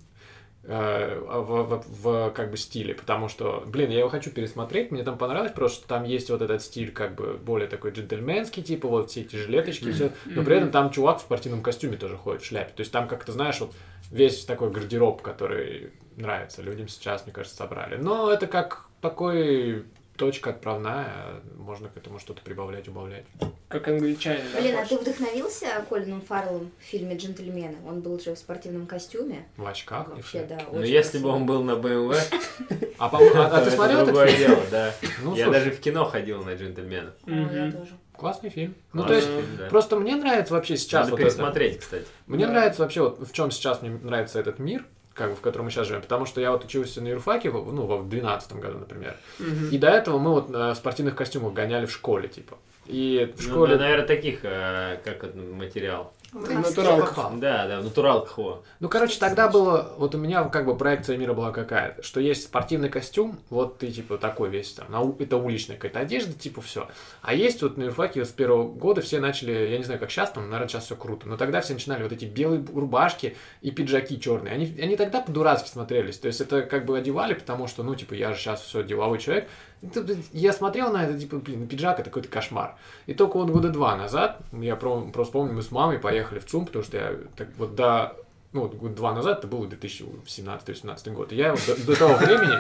[0.67, 5.03] э, в, в- в, как бы стиле, потому что, блин, я его хочу пересмотреть, мне
[5.05, 8.89] там понравилось просто, что там есть вот этот стиль как бы более такой джентльменский, типа
[8.89, 12.43] вот все эти жилеточки, все, но при этом там чувак в спортивном костюме тоже ходит
[12.43, 13.73] в шляпе, то есть там как-то, знаешь, вот
[14.11, 17.97] весь такой гардероб, который нравится людям сейчас, мне кажется, собрали.
[17.97, 19.85] Но это как такой
[20.17, 23.25] точка отправная, можно к этому что-то прибавлять, убавлять.
[23.69, 24.43] Как англичане.
[24.55, 24.97] да, Блин, а больше.
[24.97, 27.77] ты вдохновился Колином Фарреллом в фильме «Джентльмены»?
[27.87, 29.47] Он был же в спортивном костюме.
[29.57, 32.17] В очках Вообще, да, Ну, очень если бы он был на BMW,
[32.99, 34.95] А, а- а ты это смотрел этот другое дело, да.
[35.23, 37.15] Ну, Я даже в кино ходил на джентльменов.
[37.27, 37.91] Я тоже.
[38.17, 38.75] классный фильм.
[38.93, 39.67] Ну, то Классный есть, фильм, да.
[39.69, 41.29] просто мне нравится вообще сейчас Надо вот это.
[41.31, 42.07] пересмотреть, кстати.
[42.27, 42.53] Мне Да.
[42.53, 44.85] нравится вообще, вот в чем сейчас мне нравится этот мир,
[45.17, 47.73] как бы, в котором мы сейчас живем, потому что я вот учился на юрфаке, в-
[47.73, 49.71] ну, во- в 12 году, например, Мгм.
[49.71, 52.57] и до этого мы вот в спортивных костюмах гоняли в школе, типа.
[52.87, 53.77] И в Ну, школе...
[53.77, 56.13] наверное, таких, э, как материал.
[56.37, 57.31] Натуралка.
[57.37, 58.63] Да, да, натурал кхо.
[58.81, 62.45] Ну, короче, тогда было, вот у меня как бы проекция мира была какая-то, что есть
[62.45, 66.89] спортивный костюм, вот ты типа такой весь там, на это уличная какая-то одежда, типа все.
[67.23, 70.31] А есть вот на юрфаке с первого года все начали, я не знаю, как сейчас,
[70.31, 74.21] там, наверное, сейчас все круто, но тогда все начинали вот эти белые рубашки и пиджаки
[74.21, 74.55] черные.
[74.55, 78.15] Они, они тогда по-дурацки смотрелись, то есть это как бы одевали, потому что, ну, типа,
[78.15, 79.49] я же сейчас все деловой человек.
[79.83, 82.77] Это, Я смотрел на это, типа, блин, пиджак это какой-то кошмар.
[83.07, 86.47] И только вот года два назад, я про- просто помню, мы с мамой поехали в
[86.47, 88.17] ЦУМ, потому что я так вот до
[88.53, 91.33] ну, вот год два назад, это был 2017-2018 год.
[91.33, 92.57] И я вот до, до того времени?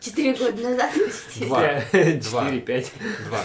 [0.00, 0.92] Четыре года назад?
[1.40, 1.80] Два.
[1.80, 2.92] Четыре, пять.
[3.28, 3.40] два,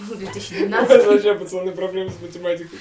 [0.00, 2.78] Вот 2012 вообще, пацаны, проблемы с математикой.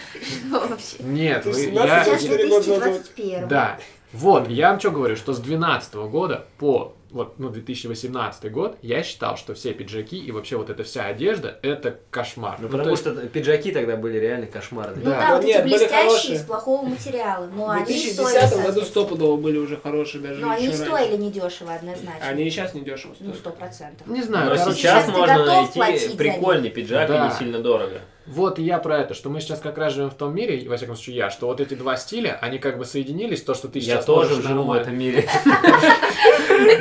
[0.49, 0.97] вообще.
[0.99, 2.83] нет, вы- я, Сейчас Четыре года назад.
[2.91, 3.47] 2021.
[3.47, 3.79] да,
[4.11, 9.01] вот, я вам что говорю, что с 2012 года по вот, ну, 2018 год я
[9.01, 12.57] считал, что все пиджаки и вообще вот эта вся одежда, это кошмар.
[12.59, 14.97] Ну, то потому есть- что пиджаки тогда были реально кошмарные.
[15.03, 15.19] Ну Да.
[15.21, 17.47] да, вот эти блестящие из плохого материала.
[17.55, 18.85] Но В они 2010 стоили, году соответственно.
[18.85, 22.19] стопудово были уже хорошие даже Но они стоили недешево однозначно.
[22.27, 23.35] Они и сейчас не дешево Ну, стоят.
[23.37, 24.07] сто процентов.
[24.07, 28.01] Не знаю, Но короче, сейчас можно найти прикольный пиджак и не сильно дорого.
[28.27, 30.77] Вот я про это, что мы сейчас как раз живем в том мире, и, во
[30.77, 33.77] всяком случае я, что вот эти два стиля, они как бы соединились, то, что ты
[33.77, 35.29] Я сейчас тоже можешь живу в этом мире.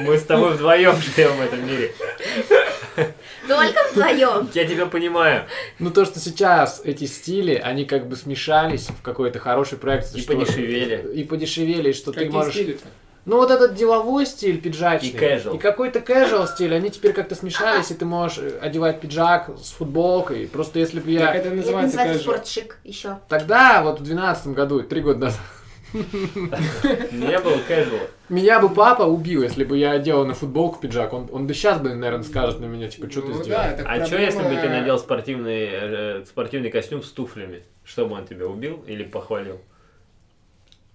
[0.03, 1.93] Мы с тобой вдвоем живем в этом мире.
[3.49, 4.49] Только вдвоем.
[4.55, 5.45] Я тебя понимаю.
[5.79, 10.14] Ну то, что сейчас эти стили, они как бы смешались в какой-то хороший проект.
[10.14, 11.12] И что- подешевели.
[11.14, 12.55] И подешевели, что ты Какие можешь...
[12.55, 12.87] стили-то?
[13.27, 15.09] Ну вот этот деловой стиль пиджачный.
[15.09, 15.57] И casual.
[15.57, 19.70] И какой-то casual стиль, они теперь как-то смешались, и ты можешь э, одевать пиджак с
[19.70, 20.47] футболкой.
[20.47, 21.27] Просто если бы я...
[21.29, 23.18] Как это Это называется, называется спортшик еще.
[23.31, 25.41] Тогда, вот в 2012 году, три года назад,
[25.95, 28.09] Не был casual.
[28.28, 31.12] меня бы папа убил, если бы я одел на футболку пиджак.
[31.12, 33.61] Он, он бы сейчас бы, наверное, скажет на меня, типа, что ты Ну сделал?
[33.62, 37.62] да, это А что, проблема- если бы ты надел спортивный, э, спортивный костюм с туфлями?
[37.84, 39.61] Что бы он тебя убил или похвалил?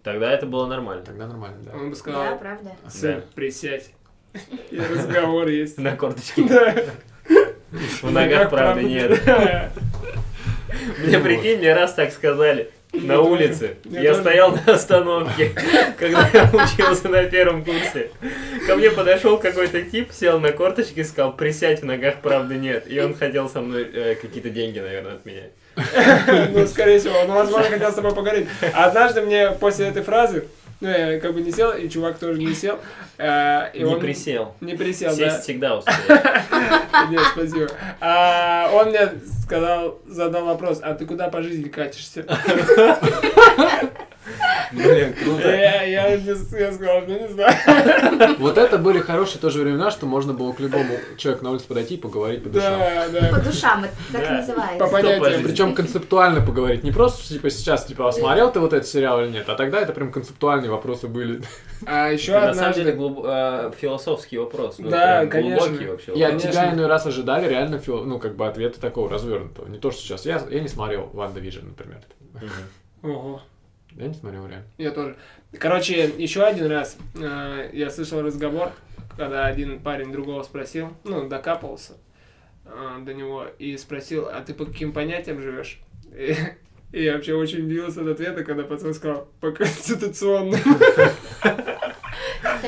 [0.03, 1.03] Тогда это было нормально.
[1.03, 1.71] Тогда нормально, да.
[1.73, 2.71] Он бы Да, сказал, правда.
[2.89, 3.23] сын, Да.
[3.35, 3.91] присядь.
[4.71, 5.77] И разговор есть.
[5.77, 6.43] На корточке.
[6.43, 6.75] Да.
[8.01, 9.21] В ногах, правда, нет.
[9.25, 9.71] Да.
[11.03, 12.71] Мне прикинь, мне раз так сказали.
[12.91, 13.75] На улице.
[13.85, 15.51] Я стоял на остановке,
[15.99, 18.09] когда я учился на первом курсе.
[18.65, 22.85] Ко мне подошел какой-то тип, сел на корточки и сказал, присядь, в ногах правды нет.
[22.87, 25.43] И он хотел со мной э, какие-то деньги, наверное, от меня.
[26.51, 28.47] Ну, скорее всего, он, возможно, хотел с тобой поговорить.
[28.73, 30.45] Однажды мне после этой фразы,
[30.81, 32.79] ну, я как бы не сел, и чувак тоже не сел.
[33.17, 34.55] э, и Не он- присел.
[34.61, 35.39] Не присел, Сесть да.
[35.41, 35.97] всегда успею.
[37.09, 37.67] Нет, спасибо.
[37.99, 39.09] А, он мне
[39.43, 42.25] сказал, задал вопрос, а ты куда по жизни катишься?
[44.71, 45.47] Блин, круто.
[45.49, 48.35] Я, я, не с- я сказал, ну не знаю.
[48.39, 51.95] Вот это были хорошие тоже времена, что можно было к любому человеку на улице подойти
[51.95, 52.79] и поговорить по душам.
[52.79, 53.41] Да, По да.
[53.41, 54.31] душам, это так Да.
[54.37, 54.77] называется.
[54.79, 55.19] По понятиям.
[55.19, 55.47] пожизненно.
[55.49, 56.83] Причем концептуально поговорить.
[56.83, 59.81] Не просто, типа, сейчас, типа, а смотрел ты вот этот сериал или нет, а тогда
[59.81, 61.41] это прям концептуальные вопросы были.
[61.85, 64.75] А еще на самом деле глуб- э, философский вопрос.
[64.79, 65.67] ну, Да, конечно.
[65.89, 66.11] Вообще.
[66.13, 66.51] Конечно.
[66.51, 69.67] тебя иной раз ожидали реально, фил- ну, как бы, ответа такого развернутого.
[69.67, 70.25] Не то, что сейчас.
[70.25, 71.99] Я, я не смотрел WandaVision, например.
[72.33, 73.11] Мгм.
[73.11, 73.41] Ого.
[73.95, 74.67] Я не смотрел реально.
[74.77, 75.15] Я тоже.
[75.57, 78.71] Короче, еще один раз э, я слышал разговор,
[79.17, 81.93] когда один парень другого спросил, ну, докапывался
[82.65, 85.79] э, до него и спросил, а ты по каким понятиям живешь?
[86.15, 86.35] И,
[86.91, 90.59] и я вообще очень удивился от ответа, когда пацан сказал, по конституционным.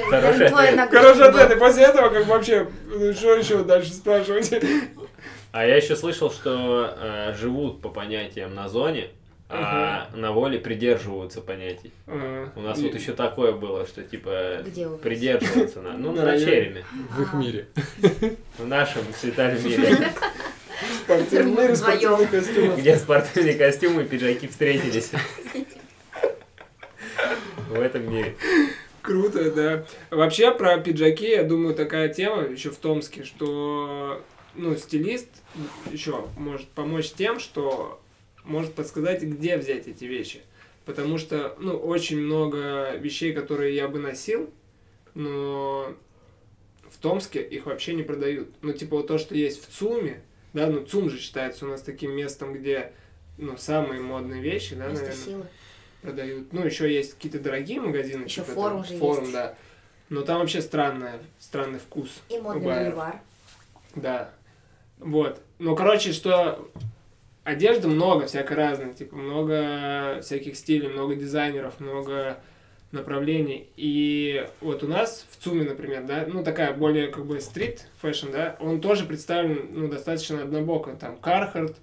[0.10, 0.92] Хороший ответ.
[0.92, 1.24] был.
[1.24, 1.52] ответ.
[1.52, 4.54] И после этого, как вообще, ну, что еще дальше спрашивать?
[5.52, 9.10] А я еще слышал, что э, живут по понятиям на зоне,
[9.54, 11.92] а на воле придерживаются понятий.
[12.08, 16.24] Э, У нас и- вот еще такое было, что типа Где придерживаться на, ну, На
[16.24, 16.84] на череме.
[17.12, 17.38] В их А.
[17.38, 17.68] мире.
[18.58, 20.12] В нашем святом мире,
[21.04, 22.76] спортивный мир, спортивный костюм.
[22.76, 25.12] где спортивные костюмы и пиджаки встретились.
[27.70, 28.36] В этом мире.
[29.02, 29.86] Круто, да.
[30.12, 34.22] Вообще про пиджаки, я думаю, такая тема еще в Томске, что
[34.56, 35.28] ну, стилист
[35.92, 38.01] еще может помочь тем, что
[38.44, 40.42] может подсказать, где взять эти вещи.
[40.86, 44.50] Потому что, ну, очень много вещей, которые я бы носил,
[45.14, 45.94] но
[46.90, 48.50] в Томске их вообще не продают.
[48.62, 50.22] Ну, типа вот то, что есть в ЦУМе,
[50.54, 52.94] да, ну, ЦУМ же считается у нас таким местом, где,
[53.38, 55.46] ну, самые модные вещи, да, Место наверное силы.
[56.02, 56.52] продают.
[56.54, 58.24] Ну, еще есть какие-то дорогие магазины.
[58.24, 59.34] Еще типа форум там же Форум, есть.
[59.34, 59.56] да.
[60.10, 62.22] Но там вообще странная, странный вкус.
[62.30, 63.22] И модный боливар.
[63.96, 64.34] Да.
[64.98, 65.42] Вот.
[65.60, 66.70] Ну, короче, что
[67.44, 68.94] одежды много всякой разной.
[68.94, 72.38] Типа, много всяких стилей, много дизайнеров, много
[72.92, 73.70] направлений.
[73.78, 78.32] И вот у нас в ЦУМе, например, да, ну, такая более как бы street fashion,
[78.32, 80.92] да, он тоже представлен, ну, достаточно однобоко.
[80.94, 81.76] Там Carhartt,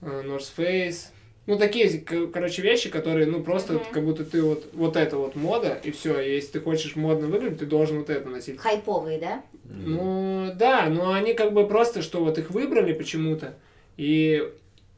[0.00, 1.08] э, North Face,
[1.46, 5.36] ну, такие, короче, вещи, которые, ну, просто вот как будто ты вот, вот это вот
[5.36, 6.18] мода, и все.
[6.18, 8.58] Если ты хочешь модно выглядеть, ты должен вот это носить.
[8.58, 9.42] Хайповые, да?
[9.64, 13.54] Ну, да, но они как бы просто, что вот их выбрали почему-то,
[13.98, 14.50] и,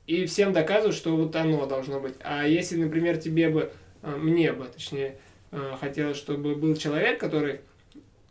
[0.07, 2.15] и всем доказывают, что вот оно должно быть.
[2.23, 5.17] А если, например, тебе бы, а, мне бы, точнее,
[5.51, 7.61] а, хотелось, чтобы был человек, который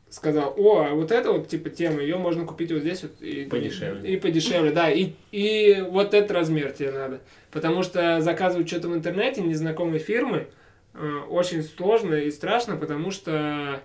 [0.10, 3.46] сказал, о, а вот эта вот типа тема, ее можно купить вот здесь вот и
[3.46, 4.14] Подешевле.
[4.14, 7.20] И, подешевле, да, и, и вот этот размер тебе надо.
[7.52, 10.48] Потому что заказывать что-то в интернете незнакомой фирмы
[10.94, 13.82] э, очень сложно и страшно, потому что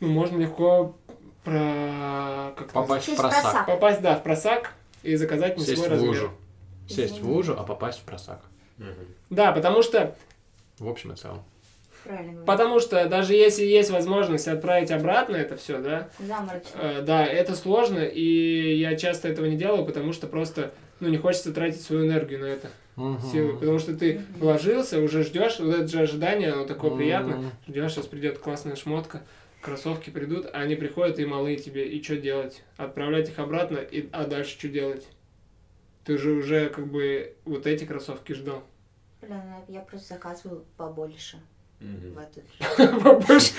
[0.00, 0.96] ну, можно легко
[1.44, 2.52] про...
[2.56, 3.42] Как Попасть в просак.
[3.42, 3.66] просак.
[3.66, 4.72] Попасть, да, в просак
[5.04, 6.08] и заказать не Сесть свой в размер.
[6.08, 6.30] лужу.
[6.88, 8.42] Сесть в лужу, а попасть в просак.
[9.30, 10.14] Да, потому что,
[10.78, 11.42] В общем и целом.
[12.04, 16.68] Правильно потому что даже если есть возможность отправить обратно это все, да, Заморочно.
[16.74, 21.16] э, да, это сложно, и я часто этого не делаю, потому что просто, ну, не
[21.16, 23.22] хочется тратить свою энергию на это, Мгм.
[23.22, 26.98] силы, потому что ты вложился, уже ждешь, вот это же ожидание, оно такое Мгм.
[26.98, 29.22] приятное, ждешь, сейчас придет классная шмотка,
[29.62, 32.62] кроссовки придут, а они приходят и малые тебе, и что делать?
[32.76, 35.06] Отправлять их обратно, и, а дальше что делать?
[36.04, 38.62] Ты же уже как бы вот эти кроссовки ждал.
[39.22, 41.38] Блин, я просто заказываю побольше.
[41.80, 43.00] Эту.
[43.02, 43.52] Побольше.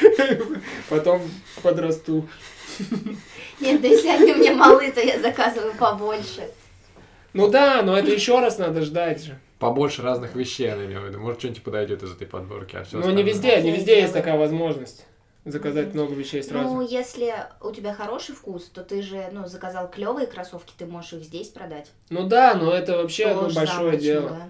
[0.90, 1.22] Потом
[1.62, 2.28] подрасту.
[3.60, 6.50] Нет, да если они мне малы, то я заказываю побольше.
[7.34, 9.38] Ну да, но это еще раз надо ждать же.
[9.60, 11.20] Побольше разных вещей, она имела в виду.
[11.20, 14.38] Может, что-нибудь подойдет из этой подборки, а все Но не везде, не везде есть такая
[14.38, 15.06] возможность
[15.46, 16.82] заказать много вещей Ну, сразу.
[16.82, 21.24] если у тебя хороший вкус, то ты же, ну, заказал клевые кроссовки, ты можешь их
[21.24, 21.92] здесь продать.
[22.10, 24.30] Ну да, но это вообще ну, Тоже большое заморочно, дело.
[24.30, 24.50] да.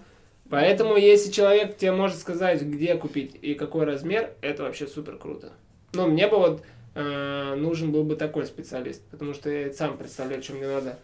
[0.50, 5.52] Поэтому, если человек тебе может сказать, где купить и какой размер, это вообще супер круто.
[5.94, 6.62] Ну, мне бы вот
[6.94, 10.98] э, нужен был бы такой специалист, потому что я сам представляю, что мне надо,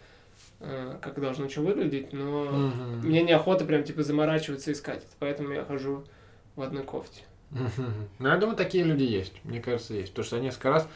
[0.60, 3.00] э, как должно что выглядеть, но Мгм.
[3.06, 6.04] мне неохота прям типа заморачиваться искать это, поэтому я хожу
[6.56, 7.22] в одной кофте.
[8.18, 9.32] Ну, я думаю, такие люди есть.
[9.44, 10.10] Мне кажется, есть.
[10.10, 10.88] Потому что я несколько раз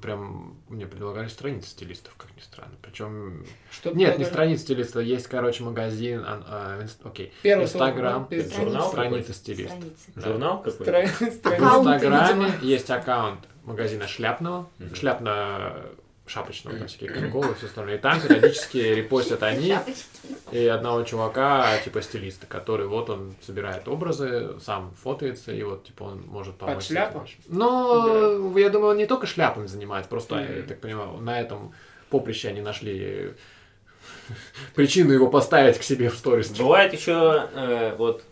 [0.00, 2.72] прям мне предлагали страницы стилистов, как ни странно.
[2.82, 6.42] Причем Что нет, не страницы стилиста, есть, короче, магазин, а,
[6.78, 9.76] а, инст- окей, Первое Инстаграм, Журнал страницы стилиста.
[10.14, 10.22] Да.
[10.28, 10.86] Журнал какой?
[10.86, 11.78] Стра- В страница.
[11.78, 15.82] Инстаграме есть аккаунт магазина шляпного, шляпно
[16.26, 17.96] шапочного, там всякие приколы и все остальное.
[17.96, 19.76] И там периодически репостят они
[20.52, 26.04] и одного чувака, типа стилиста, который вот он собирает образы, сам фотается, и вот типа
[26.04, 26.84] он может помочь.
[26.84, 27.26] этим шляпу?
[27.48, 30.66] Но я думаю, он не только шляпами занимается, просто, я Мгм.
[30.68, 31.74] так понимаю, на этом
[32.08, 33.32] поприще они нашли
[34.74, 36.50] причину его поставить к себе в сторис.
[36.50, 38.24] Бывает еще, э, вот,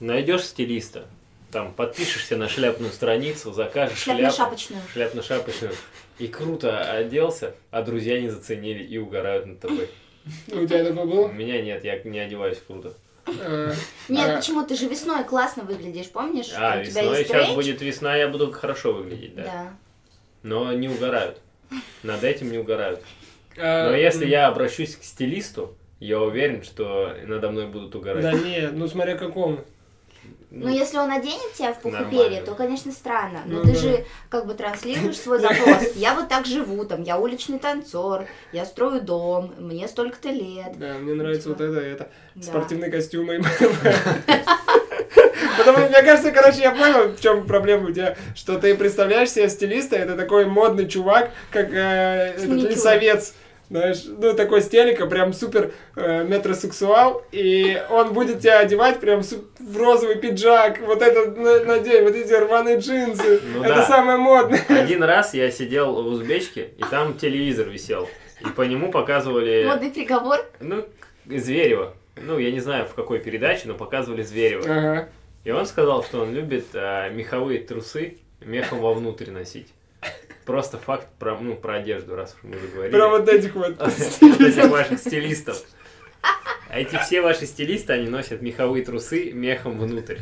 [0.00, 1.06] найдешь стилиста,
[1.50, 4.80] там, подпишешься на шляпную страницу, закажешь шляпу, Шляпно-шапочную.
[4.94, 5.74] шляпно-шапочную,
[6.18, 9.88] и круто оделся, а друзья не заценили и угорают над тобой.
[10.48, 11.28] У тебя такое У было?
[11.28, 12.92] меня нет, я не одеваюсь круто.
[13.26, 13.72] А,
[14.08, 14.64] Нет, а, почему?
[14.66, 16.50] Ты же весной классно выглядишь, помнишь?
[16.56, 19.42] А, У весной, сейчас будет весна, я буду хорошо выглядеть, да.
[19.42, 19.74] Да.
[20.42, 21.38] Но не угорают.
[22.02, 23.00] Над этим не угорают.
[23.56, 28.44] а, Но если я обращусь к стилисту, я уверен, что надо мной будут Да угорать.
[28.44, 29.64] нет, ну смотря какому.
[30.50, 32.08] Ну, если он оденет тебя в Нормально.
[32.10, 33.42] пуху-перья, то, конечно, странно.
[33.46, 33.78] Но Ну ты да.
[33.78, 35.94] же как бы транслируешь свой запрос.
[35.94, 40.76] Я вот так живу, там, я уличный танцор, я строю дом, мне столько-то лет.
[40.76, 42.08] Да, мне нравится вот это, это.
[42.34, 42.42] Да.
[42.42, 43.40] Спортивные костюмы.
[45.58, 49.30] Потому что, мне кажется, короче, я понял, в чем проблема у тебя, что ты представляешь
[49.30, 53.34] себе стилиста, это такой модный чувак, как э, этот лесовец,
[53.70, 59.76] знаешь, ну такой стелика, прям супер э, метросексуал, и он будет тебя одевать прям в
[59.78, 63.82] розовый пиджак, вот это на- надень, вот эти рваные джинсы, Ну это да.
[63.86, 64.60] самое модное.
[64.68, 68.08] Один раз я сидел в узбечке, и там телевизор висел.
[68.40, 70.38] И по нему показывали, Модный приговор.
[70.60, 70.84] ну,
[71.26, 71.94] Зверева.
[72.16, 74.64] Ну, я не знаю, в какой передаче, но показывали Зверева.
[74.64, 75.08] Ага.
[75.44, 79.68] И он сказал, что он любит а, меховые трусы мехом вовнутрь носить.
[80.50, 82.92] Просто факт про, ну, про одежду, раз уж мы заговорили.
[82.92, 83.80] Прям вот этих вот.
[83.80, 85.62] Этих ваших стилистов.
[86.68, 90.18] А эти все ваши стилисты, они носят меховые трусы мехом внутрь.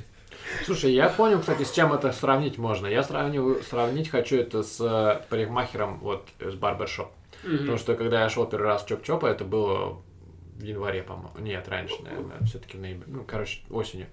[0.66, 2.86] Слушай, я понял, кстати, с чем это сравнить можно.
[2.86, 7.10] Я сравниваю, сравнить хочу это с э, парикмахером вот с барбершоп.
[7.44, 7.58] Мгм.
[7.60, 10.02] Потому что когда я шел первый раз в Чоп-Чопа, это было
[10.56, 11.38] в январе, по-моему.
[11.38, 13.06] Нет, раньше, наверное, все-таки в ноябре.
[13.06, 14.08] Ну, короче, осенью.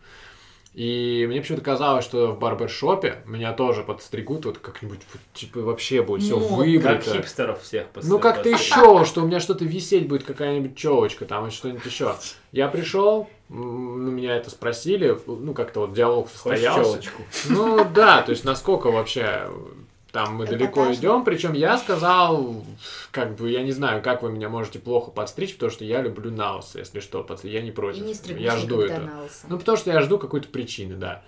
[0.76, 6.01] И мне почему-то казалось, что в барбершопе меня тоже подстригут, вот как-нибудь, вот, типа, вообще
[6.01, 8.59] будет все Ну, Как хипстеров всех пос- Ну, как-то подстриг.
[8.59, 12.13] еще, что у меня что-то висеть будет, какая-нибудь челочка там, и что-нибудь еще.
[12.51, 16.99] Я пришел, меня это спросили, ну, как-то вот диалог состоялся.
[17.47, 19.47] Ну, да, то есть насколько вообще
[20.16, 21.01] там мы далеко Эпатажно.
[21.01, 22.63] идем, причем я сказал,
[23.11, 26.32] как бы, я не знаю, как вы меня можете плохо подстричь, потому что я люблю
[26.32, 28.05] наосы, если что, подстричь, я не И против.
[28.05, 29.01] не стригусь я жду это.
[29.01, 29.45] на лысо.
[29.49, 31.22] Ну, потому что я жду какой-то причины, да.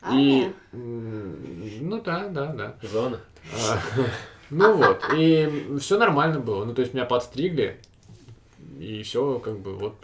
[0.00, 2.76] А, И, ну да, да, да.
[2.82, 3.20] Зона.
[3.68, 3.78] А,
[4.48, 6.64] Ну вот, и все нормально было.
[6.64, 7.78] Ну, то есть меня подстригли,
[8.78, 9.96] и все, как бы, вот,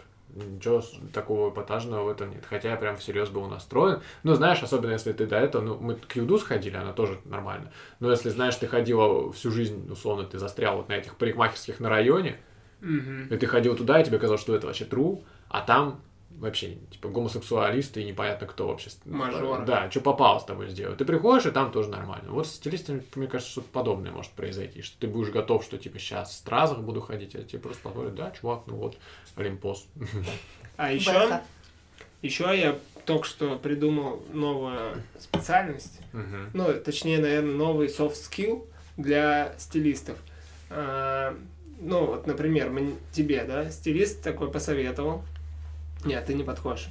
[0.45, 0.81] ничего
[1.13, 2.45] такого эпатажного в этом нет.
[2.47, 4.01] Хотя я прям всерьез был настроен.
[4.23, 7.71] Ну, знаешь, особенно если ты до этого, ну, мы к Юду сходили, она тоже нормально.
[7.99, 11.89] Но если, знаешь, ты ходила всю жизнь, условно, ты застрял вот на этих парикмахерских на
[11.89, 12.39] районе,
[12.81, 13.27] Мгм.
[13.29, 16.01] и ты ходил туда, и тебе казалось, что это вообще true, а там
[16.39, 18.89] вообще, типа, гомосексуалисты и непонятно кто вообще.
[19.05, 19.65] Мажоры.
[19.65, 20.97] Да, что попало с тобой сделать.
[20.97, 22.31] Ты приходишь, и там тоже нормально.
[22.31, 25.99] Вот с стилистами, мне кажется, что-то подобное может произойти, что ты будешь готов, что, типа,
[25.99, 28.97] сейчас в стразах буду ходить, а тебе просто посмотрят, да, чувак, ну вот,
[29.35, 29.87] Олимпос.
[30.77, 31.41] А еще,
[32.21, 35.99] еще я только что придумал новую специальность.
[36.53, 38.67] Ну, точнее, наверное, новый soft skill
[38.97, 40.17] для стилистов.
[40.69, 41.37] А,
[41.79, 45.23] ну, вот, например, мне- тебе, да, стилист такой посоветовал.
[46.05, 46.87] Нет, ты не подходишь.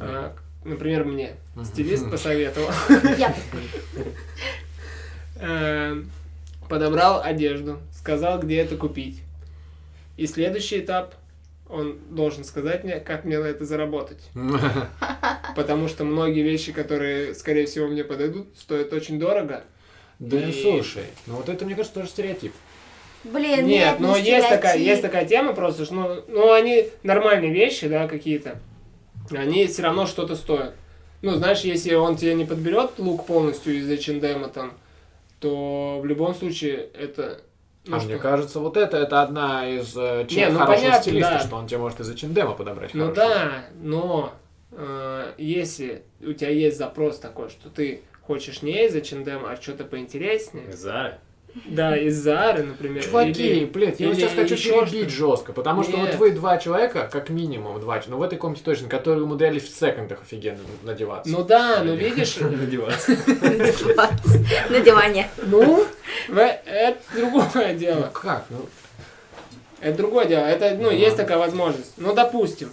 [0.00, 0.34] А,
[0.64, 2.70] например, мне стилист посоветовал.
[3.18, 3.34] Я
[5.36, 6.02] э,
[6.68, 9.22] подобрал одежду, сказал, где это купить.
[10.16, 11.14] И следующий этап,
[11.68, 14.30] он должен сказать мне, как мне на это заработать.
[15.56, 19.64] Потому что многие вещи, которые, скорее всего, мне подойдут, стоят очень дорого.
[20.18, 22.52] Да, И- слушай, ну вот это, мне кажется, тоже стереотип.
[23.24, 26.88] Блин, Нет, нет, но не есть такая, есть такая тема просто, что ну, ну, они
[27.02, 28.58] нормальные вещи, да, какие-то.
[29.30, 30.74] Они все равно что-то стоят.
[31.20, 34.72] Ну, знаешь, если он тебе не подберет лук полностью из H&M там,
[35.40, 37.40] то в любом случае это...
[37.86, 38.08] Ну, а что?
[38.08, 41.40] мне кажется, вот это, это одна из э, Не, ну, хорошего понятно, стилиста, да.
[41.40, 43.28] что он тебе может из H&M подобрать Ну хорошего.
[43.28, 44.34] да, но
[44.72, 49.84] э, если у тебя есть запрос такой, что ты хочешь не из H&M, а что-то
[49.84, 51.18] поинтереснее, Зара.
[51.66, 53.02] Да, из Зары, например.
[53.04, 55.10] Чуваки, или- блядь, я или сейчас хочу перебить что-то.
[55.10, 56.16] жестко, потому что вот Нет.
[56.16, 60.22] вы два человека, как минимум два, ну в этой комнате точно, которые умудрялись в секондах
[60.22, 61.30] офигенно надеваться.
[61.32, 63.12] Ну да, ну видишь, Надеваться.
[64.70, 65.28] На диване.
[65.46, 65.84] ну,
[66.28, 68.00] Это другое дело.
[68.00, 68.44] Ну как?
[68.50, 68.66] Ну,
[69.80, 70.40] Это другое дело.
[70.44, 71.16] Это, ну, Ну, есть ладно.
[71.24, 71.92] такая возможность.
[71.96, 72.70] Ну, допустим,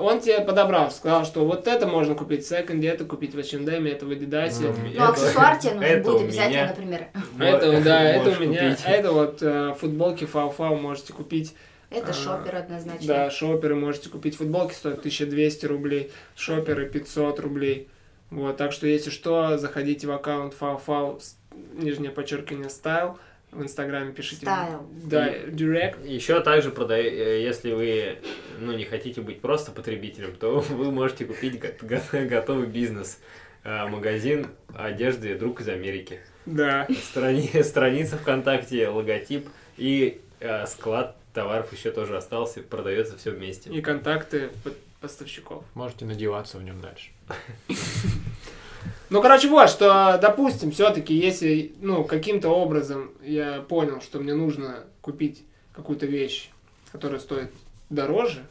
[0.00, 3.86] он тебе подобрал, сказал, что вот это можно купить в секонде, это купить в H&M,
[3.86, 4.54] это в Adidas.
[4.60, 6.66] Ну, Ну, аксессуар тебе нужен это будет обязательно, меня.
[6.68, 7.06] например.
[7.38, 8.84] А это, да, это у меня, купить.
[8.86, 11.54] а это вот э, футболки фау-фау можете купить.
[11.90, 13.06] Это А, шопер однозначно.
[13.06, 14.36] Да, шоперы можете купить.
[14.36, 17.88] Футболки стоят 1200 рублей, шоперы 500 рублей.
[18.30, 21.18] Вот, так что, если что, заходите в аккаунт фау-фау,
[21.74, 23.18] нижнее подчеркивание, стайл,
[23.50, 24.46] в Инстаграме пишите.
[24.46, 24.86] Style.
[25.04, 26.04] Да, директ.
[26.04, 28.18] Еще также продаю, э, если вы
[28.58, 33.18] ну, не хотите быть просто потребителем, то вы можете купить го- го- готовый бизнес.
[33.64, 36.20] э, Магазин одежды «Друг из Америки».
[36.46, 36.86] Да.
[37.10, 43.70] Страни- страница ВКонтакте, логотип и э, склад товаров еще тоже остался, продается все вместе.
[43.70, 44.70] И контакты по-
[45.00, 45.64] поставщиков.
[45.74, 47.10] можете надеваться в нем дальше.
[49.10, 54.84] Ну, короче, вот, что, допустим, все-таки, если, ну, каким-то образом я понял, что мне нужно
[55.00, 55.42] купить
[55.74, 56.50] какую-то вещь,
[56.92, 57.50] которая стоит
[57.90, 58.44] дороже,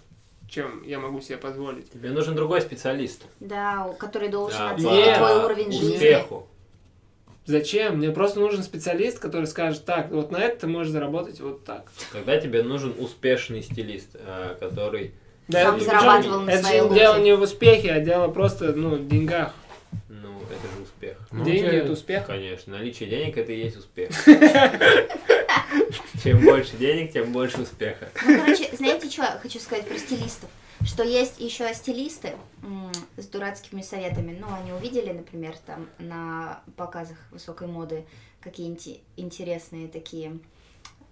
[0.49, 1.91] чем я могу себе позволить.
[1.91, 3.23] Тебе нужен другой специалист.
[3.39, 5.93] Да, у- который должен Да, оценить по твой уровень жизни.
[5.95, 6.47] успеху.
[7.45, 7.97] Зачем?
[7.97, 11.83] Мне просто нужен специалист, который скажет, так, вот на это ты можешь заработать вот так.
[12.11, 15.13] Тогда тебе нужен успешный стилист, э, который
[15.49, 16.95] Сам это зарабатывал на это же луки.
[16.95, 19.53] дело не в успехе, а дело просто, ну, в деньгах.
[20.57, 21.17] Это же успех.
[21.31, 22.25] Ну, Деньги это успех.
[22.25, 24.09] Конечно, наличие денег это и есть успех.
[26.23, 28.09] Чем больше денег, тем больше успеха.
[28.25, 30.49] Ну, короче, знаете, что я хочу сказать про стилистов?
[30.83, 32.33] Что есть еще стилисты
[33.17, 34.37] с дурацкими советами.
[34.39, 38.05] Ну, они увидели, например, там на показах высокой моды
[38.41, 40.39] какие-нибудь интересные такие,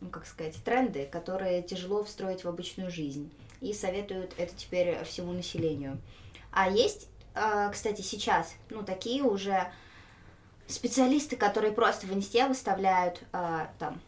[0.01, 3.31] ну, как сказать, тренды, которые тяжело встроить в обычную жизнь.
[3.61, 5.99] И советуют это теперь всему населению.
[6.51, 7.09] А есть,
[7.71, 9.71] кстати, сейчас, ну, такие уже
[10.67, 13.99] специалисты, которые просто в инсте выставляют э, там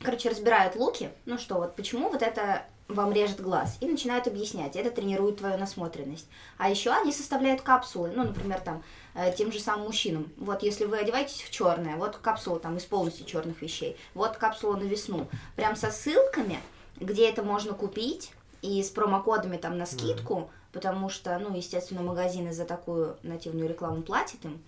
[0.00, 4.74] короче, разбирают луки, ну что, вот почему вот это вам режет глаз, и начинают объяснять,
[4.74, 6.26] это тренирует твою насмотренность.
[6.56, 8.82] А еще они составляют капсулы, ну, например, там,
[9.14, 10.32] э, тем же самым мужчинам.
[10.38, 14.76] Вот если вы одеваетесь в черное, вот капсула там из полностью черных вещей, вот капсула
[14.76, 16.60] на весну, прям со ссылками,
[16.96, 18.32] где это можно купить,
[18.62, 24.02] и с промокодами там на скидку, потому что, ну, естественно, магазины за такую нативную рекламу
[24.02, 24.62] платят им,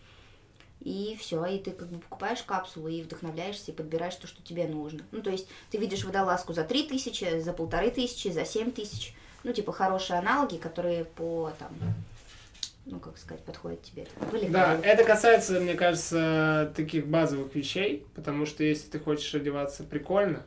[0.81, 4.67] и все, и ты как бы покупаешь капсулу и вдохновляешься и подбираешь то, что тебе
[4.67, 5.05] нужно.
[5.13, 9.15] Ну, то есть ты видишь водолазку за 3 тысячи, за полторы тысячи, за 7 тысяч.
[9.45, 11.71] Ну, типа хорошие аналоги, которые по там,
[12.87, 14.09] ну, как сказать, подходят тебе.
[14.33, 19.85] Были Да, это касается, мне кажется, таких базовых вещей, потому что если ты хочешь одеваться
[19.85, 20.43] прикольно,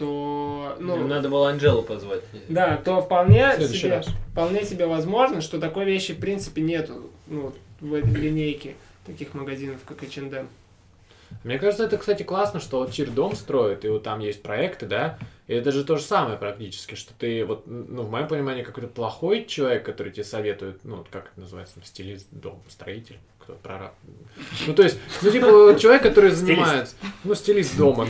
[0.00, 2.22] то, ну, Им надо было Анжелу позвать.
[2.48, 4.06] да, то вполне себе, раз.
[4.32, 9.76] вполне себе возможно, что такой вещи в принципе нету, ну, в этой линейке таких магазинов,
[9.86, 10.48] как H&M.
[11.44, 14.86] Мне кажется, это, кстати, классно, что вот Чир дом строит, и вот там есть проекты,
[14.86, 18.62] да, и это же то же самое практически, что ты вот, ну, в моем понимании,
[18.62, 23.18] какой-то плохой человек, который тебе советует, ну, вот как это называется, там, стилист, дом, строитель,
[23.38, 23.92] кто прораб.
[24.66, 28.06] Ну, то есть, ну, типа, человек, который занимается, ну, стилист дома,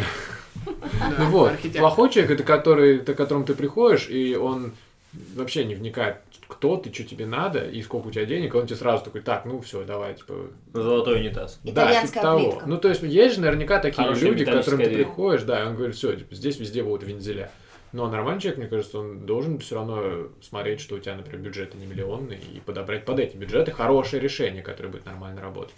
[0.67, 4.73] Ну вот, плохой человек, это который, к которому ты приходишь, и он
[5.35, 8.67] вообще не вникает, кто ты, что тебе надо, и сколько у тебя денег, и он
[8.67, 10.35] тебе сразу такой, так, ну все, давай, типа,
[10.73, 11.59] Золотой унитаз.
[11.65, 12.21] Да, типа плитка.
[12.21, 12.63] того.
[12.67, 15.05] Ну, то есть, есть же наверняка такие Хорошая люди, к которым ты дверь.
[15.05, 17.51] приходишь, да, и он говорит, все, типа, здесь везде будут вензеля.
[17.93, 21.77] Но нормальный человек, мне кажется, он должен все равно смотреть, что у тебя, например, бюджеты
[21.77, 25.75] не миллионные, и подобрать под эти бюджеты хорошее решение, которое будет нормально работать.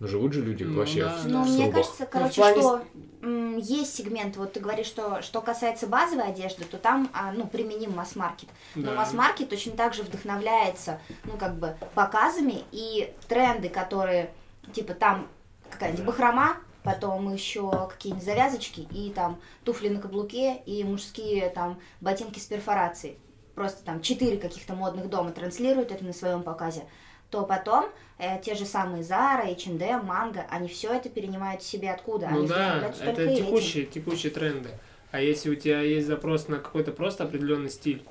[0.00, 2.60] Но живут же люди Ну вообще да, в, Ну, в мне кажется, в короче, плане
[2.60, 2.82] что
[3.22, 7.46] м, есть сегмент, вот ты говоришь, что что касается базовой одежды, то там, а, ну,
[7.46, 8.48] применим масс-маркет.
[8.76, 8.94] Но Да.
[8.94, 14.30] масс-маркет точно так же вдохновляется, ну, как бы, показами и тренды, которые,
[14.72, 15.26] типа, там
[15.68, 22.38] какая-нибудь бахрома, потом еще какие-нибудь завязочки, и там туфли на каблуке, и мужские там ботинки
[22.38, 23.18] с перфорацией.
[23.56, 26.84] Просто там четыре каких-то модных дома транслируют это на своем показе.
[27.30, 27.86] То потом
[28.18, 32.28] э, те же самые Zara, H&M, Mango, они все это перенимают себе откуда?
[32.30, 33.46] Ну они да, это только этим.
[33.46, 34.70] текущие, текущие тренды.
[35.10, 38.02] А если у тебя есть запрос на какой-то просто определенный стиль,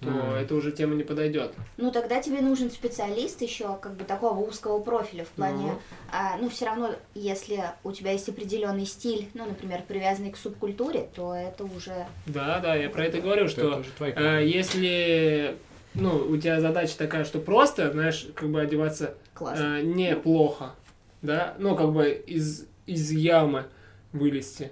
[0.00, 0.30] то Мгм.
[0.32, 1.52] это уже тема не подойдет.
[1.76, 5.78] Ну, тогда тебе нужен специалист еще как бы такого узкого профиля в плане, Ну.
[6.10, 11.06] а, ну, все равно, если у тебя есть определенный стиль, ну, например, привязанный к субкультуре,
[11.14, 12.06] то это уже...
[12.24, 15.56] Да, да, я про это говорю, Это что уже твои э, если
[15.94, 19.78] ну, у тебя задача такая, что просто, знаешь, как бы одеваться Классно.
[19.78, 20.74] э, неплохо,
[21.22, 23.64] да, ну, как бы из, из ямы
[24.12, 24.70] вылезти.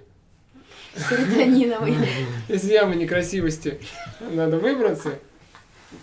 [0.95, 1.93] Серотониновый.
[2.49, 3.79] Из ямы некрасивости
[4.19, 5.19] надо выбраться,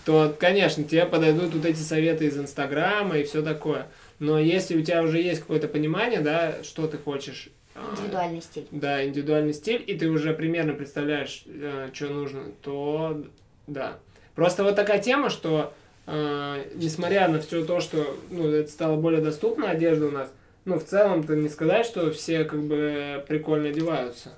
[0.04, 3.88] то, конечно, тебе подойдут вот эти советы из Инстаграма и все такое.
[4.20, 8.66] Но если у тебя уже есть какое-то понимание, да, что ты хочешь, а, Индивидуальный стиль.
[8.70, 11.44] да, индивидуальный стиль, и ты уже примерно представляешь,
[11.92, 13.24] что нужно, то
[13.66, 13.98] да.
[14.36, 15.72] Просто вот такая тема, что
[16.06, 20.30] э, несмотря на все то, что ну, это стало более доступна одежда у нас,
[20.64, 24.34] ну, в целом-то не сказать, что все как бы прикольно одеваются.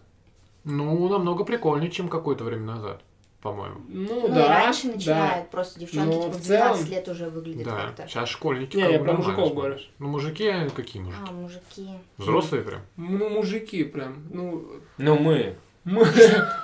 [0.64, 3.00] Ну, намного прикольнее, чем какое-то время назад,
[3.42, 3.76] по-моему.
[3.88, 4.92] Ну, Ну, да, и раньше да.
[4.94, 8.06] начинают, просто девчонки Но типа в в 12 целом- лет уже выглядят Да, как-то.
[8.08, 9.78] сейчас школьники Не, как я бы про мужиков говорю.
[9.98, 11.22] Ну, мужики, какие мужики?
[11.26, 11.88] А, мужики.
[12.18, 12.80] Взрослые прям?
[12.96, 14.64] Ну, мужики прям, ну,
[14.98, 15.56] Ну, мы.
[15.84, 16.06] Мы-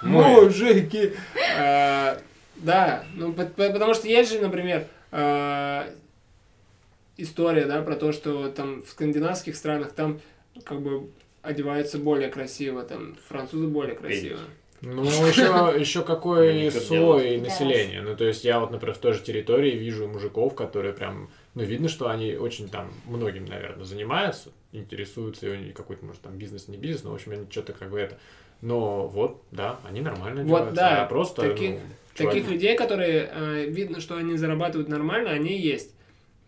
[0.02, 0.22] Мы.
[0.42, 1.14] Мужики.
[2.56, 5.88] Да, ну по- по- потому что есть же, например, а,
[7.16, 10.20] история, да, про то, что там в скандинавских странах там
[10.64, 11.08] как бы
[11.42, 14.38] одеваются более красиво, там французы более красиво.
[14.80, 15.42] Ну, еще,
[15.80, 18.02] еще какой слой населения.
[18.02, 21.62] Ну, то есть я вот, например, в той же территории вижу мужиков, которые прям, ну,
[21.62, 26.36] видно, что они очень там многим, наверное, занимаются, интересуются, и у них какой-то, может, там
[26.36, 28.18] бизнес, не бизнес, но, в общем, они что-то как бы это.
[28.60, 31.80] Но вот, да, они нормально Вот, одеваются, да, а просто, таких- ну,
[32.14, 35.94] Таких чувак- людей, которые э, видно, что они зарабатывают нормально, они есть.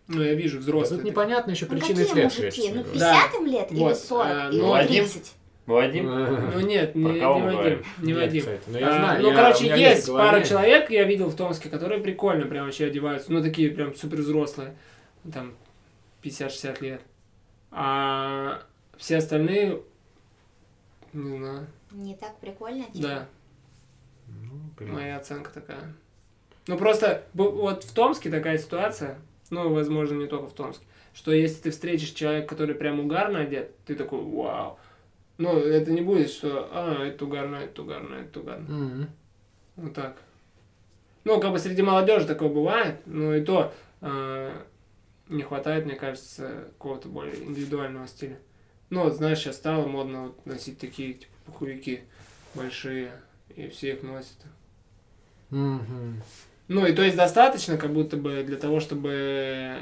[0.07, 1.01] Ну, я вижу Да взрослые.
[1.01, 2.69] Тут непонятно еще Ну причины какие следствия, мужики?
[2.73, 2.99] Ну говоря.
[2.99, 3.13] Да.
[3.33, 5.03] 50 лет или Вот, 40 а, или ну, Вадим?
[5.03, 5.33] 30?
[5.65, 6.05] Вадим?
[6.05, 7.83] Ну нет, не, не Вадим, говорим?
[7.97, 8.39] не Нет, Вадим.
[8.41, 11.67] кстати, но я А, знаю, ну, я- короче, есть пара человек, я видел в Томске,
[11.69, 13.33] которые прикольно прям вообще одеваются.
[13.33, 14.77] Ну, такие прям супер взрослые.
[15.33, 15.53] Там
[16.23, 17.01] 50-60 лет.
[17.71, 18.61] А
[18.97, 19.81] все остальные,
[21.11, 22.85] не знаю, Не так прикольно?
[22.85, 23.07] типа?
[23.07, 23.27] да,
[24.77, 24.93] Блин.
[24.93, 25.93] моя оценка такая.
[26.67, 29.17] Ну, просто вот в Томске такая ситуация,
[29.49, 33.71] ну, возможно, не только в Томске, что если ты встретишь человека, который прям угарно одет,
[33.85, 34.77] ты такой, вау.
[35.37, 38.69] Ну, это не будет, что, а, это угарно, это угарно, это угарно.
[38.69, 39.09] Мгм.
[39.77, 40.17] Вот так.
[41.23, 44.51] Ну, как бы среди молодежи такое бывает, но и то э,
[45.29, 48.39] не хватает, мне кажется, какого-то более индивидуального стиля.
[48.89, 52.01] Ну, вот, знаешь, сейчас стало модно вот носить такие, типа, пуховики
[52.55, 53.11] большие,
[53.55, 54.37] и все их носят.
[55.49, 56.21] Мгм.
[56.67, 59.77] Ну, и то есть достаточно, как будто бы для того, чтобы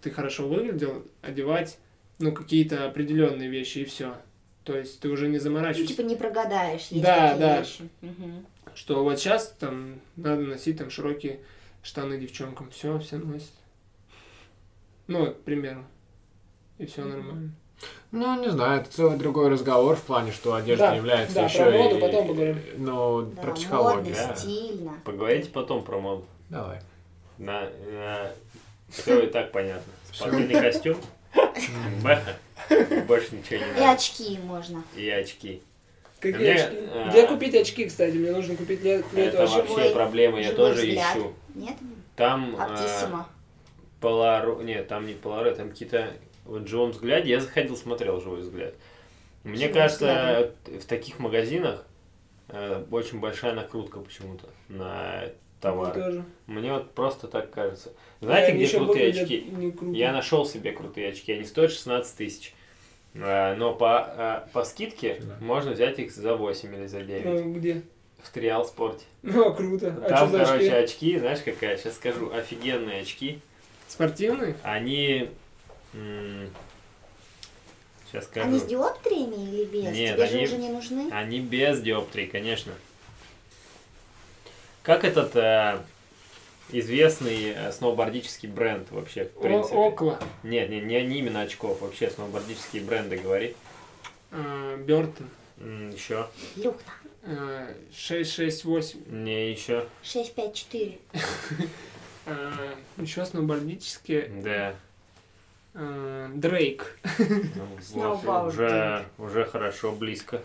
[0.00, 1.78] ты хорошо выглядел, одевать,
[2.18, 4.16] ну, какие-то определенные вещи, и все.
[4.64, 5.96] То есть ты уже не Ну, заморачиваешься.
[5.96, 7.58] типа не прогадаешь, есть Да, такие да.
[7.60, 7.88] вещи.
[8.02, 8.46] Мгм.
[8.74, 11.40] Что вот сейчас там надо носить там широкие
[11.82, 12.70] штаны девчонкам.
[12.70, 13.50] Все, все носят.
[15.06, 15.84] Ну, вот, к примеру.
[16.78, 17.10] И все Мгм.
[17.10, 17.52] нормально.
[18.10, 21.58] Ну, не знаю, это целый другой разговор в плане, что одежда Да, является да, еще
[21.64, 22.00] про моду и...
[22.00, 22.60] потом поговорим.
[22.78, 24.14] Ну, Да, про психологию.
[24.16, 24.36] модно, да.
[24.36, 24.92] стильно.
[25.04, 26.24] Поговорите потом про моду.
[26.48, 26.80] Давай.
[27.36, 27.68] На,
[28.90, 29.92] все и так понятно.
[30.12, 30.96] Спортивный костюм,
[32.02, 32.36] бэха,
[33.06, 33.90] больше ничего не И надо.
[33.92, 34.82] очки можно.
[34.96, 35.62] И очки.
[36.18, 36.76] Какие Мне, очки?
[36.94, 38.16] а, Где купить очки, кстати?
[38.16, 39.56] Мне нужно купить для, для Это этого очки.
[39.72, 41.14] вообще Ой, проблема, я тоже взгляд.
[41.16, 41.32] ищу.
[41.54, 41.76] Нет?
[42.16, 43.28] Там э, Аптиссимо.
[44.00, 44.62] Поларо...
[44.62, 46.10] Нет, там не Поларо, там какие-то...
[46.48, 48.74] Вот в живом взгляде, я заходил, смотрел живой взгляд.
[49.44, 51.84] Мне Живым кажется, в таких магазинах
[52.48, 55.92] э, очень большая накрутка почему-то на Мне товар.
[55.94, 56.24] тоже.
[56.46, 57.92] Мне вот просто так кажется.
[58.20, 59.52] Знаете, Они где крутые очки?
[59.92, 62.54] Я нашел себе крутые очки, они стоят 16 тысяч.
[63.14, 65.36] Э, Но по, э, по скидке Да.
[65.40, 67.82] можно взять их за 8 или за 9 Ну, где?
[68.22, 69.04] в Триал Спорте.
[69.22, 69.94] Ну, круто.
[70.04, 70.68] А Там, короче, очки?
[70.70, 73.38] очки, знаешь, какая, сейчас скажу, офигенные очки.
[73.86, 74.56] Спортивные?
[74.62, 75.28] Они...
[78.06, 78.46] сейчас скажу.
[78.48, 79.92] Они с диоптриями или без?
[79.94, 81.10] Нет, Тебе же они- уже не нужны?
[81.12, 82.72] Они без диоптрий, конечно.
[84.82, 85.80] Как этот э,
[86.70, 89.76] известный э, сноубордический бренд вообще, в О- принципе?
[89.76, 90.18] Окла.
[90.42, 93.54] Нет, не, не, не именно очков, вообще сноубордические бренды говори.
[94.30, 95.28] А, Бертон.
[95.58, 96.28] еще.
[96.56, 96.90] Люхта.
[97.24, 99.00] А, 668.
[99.24, 99.86] Не еще.
[100.02, 100.98] 654.
[102.30, 104.28] А, еще сноубордические.
[104.44, 104.76] Да.
[105.80, 106.98] А, Дрейк.
[107.18, 107.68] Ну,
[108.24, 110.42] вот, уже, уже хорошо, близко.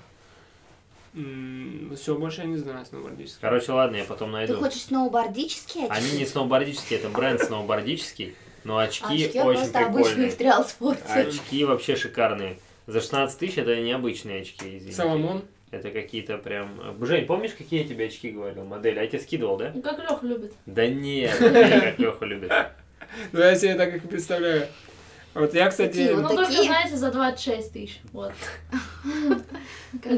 [1.96, 3.42] Все, больше я не знаю сноубордические.
[3.42, 4.56] Короче, ладно, я потом Ты найду.
[4.58, 5.96] хочешь сноубордические очки?
[6.10, 10.32] Они не сноубордические, это бренд сноубордический, но очки, Очки очень просто обычные прикольные.
[10.32, 11.04] в триал-спорте.
[11.14, 12.60] Очки вообще шикарные.
[12.88, 14.96] За 16 тысяч это необычные очки, извините.
[14.96, 15.44] Соломон.
[15.72, 16.70] Это какие-то прям...
[17.04, 18.64] Жень, помнишь, какие я тебе очки говорил?
[18.64, 19.00] Модель.
[19.00, 19.72] А я тебе скидывал, да?
[19.74, 20.54] Ну, как Леха любит.
[20.68, 21.50] Да нет, не
[21.82, 22.52] как Леха любит.
[23.32, 24.68] Ну, я себе так их и представляю.
[25.34, 28.02] Вот я, кстати, Такие Ну, только, знаете, за 26 тысяч.
[28.12, 28.34] Вот.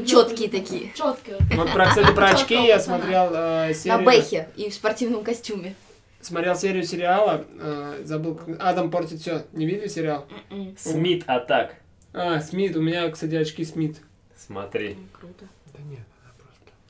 [0.06, 0.92] Четкие такие.
[0.94, 1.38] Четкие.
[1.56, 4.04] вот про, кстати, про очки я смотрел э, На серию...
[4.04, 5.74] бэхе и в спортивном костюме.
[6.20, 9.44] Смотрел серию сериала, э, забыл, как- Адам портит все.
[9.52, 10.26] Не видели сериал?
[10.50, 10.76] М-м.
[10.78, 11.76] Смит Атак.
[12.12, 13.98] А, Смит, у меня, кстати, очки Смит.
[14.36, 14.98] Смотри.
[15.18, 15.46] Круто.
[15.72, 16.00] Да нет.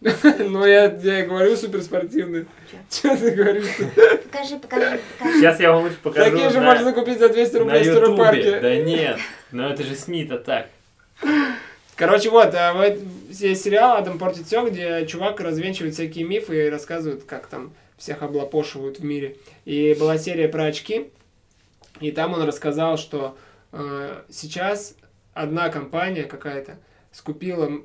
[0.39, 2.47] Ну, я, я и говорю суперспортивный.
[2.91, 3.65] Че ты говоришь?
[4.25, 5.39] Покажи, покажи, покажи.
[5.39, 6.31] Сейчас я вам лучше покажу.
[6.31, 8.17] Такие же можно купить за 200 на рублей в Ютубе.
[8.17, 8.61] Парке.
[8.61, 9.19] Да нет,
[9.53, 10.69] но это же СМИ-то так.
[11.97, 12.99] Короче, вот, а вот
[13.31, 18.23] есть сериал «Адам портит все», где чувак развенчивает всякие мифы и рассказывает, как там всех
[18.23, 19.39] облапошивают в мире.
[19.65, 21.11] И была серия про очки,
[22.01, 23.39] и там он рассказал, что
[23.73, 24.95] э, сейчас
[25.33, 26.77] одна компания какая-то
[27.17, 27.81] скупила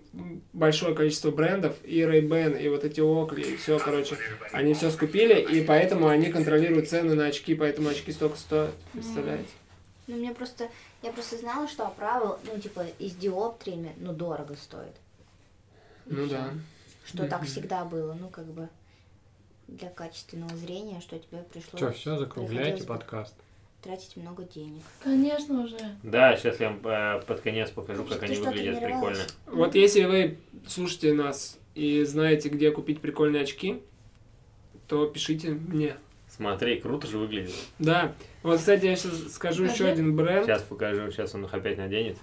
[0.52, 4.18] большое количество брендов, и Ray-Ban, и вот эти Oakley, и все, короче,
[4.52, 9.48] они все скупили, и поэтому они контролируют цены на очки, поэтому очки столько стоят, представляете?
[10.08, 10.70] Ну, мне просто...
[11.02, 14.96] Я просто знала, что оправа, ну, типа, и с диоптриями, ну, дорого стоит.
[16.08, 16.50] Ну да.
[17.06, 18.68] Что так всегда было, ну, как бы,
[19.70, 21.82] для качественного зрения, что тебе пришлось...
[21.82, 23.36] Что, все, закругляйте приходилось бы подкаст.
[23.82, 24.84] Тратить много денег.
[25.04, 25.78] Конечно уже.
[26.04, 29.24] Да, сейчас я вам э, под конец покажу, как Ты они что, выглядят прикольно.
[29.48, 33.82] Вот если вы слушаете нас и знаете, где купить прикольные очки,
[34.88, 35.96] то пишите мне.
[36.30, 37.54] Смотри, круто же выглядит.
[37.80, 38.14] Да.
[38.44, 39.84] Вот, кстати, я сейчас скажу Покажи.
[39.84, 40.46] еще один бренд.
[40.46, 42.18] Сейчас покажу, сейчас он их опять наденет.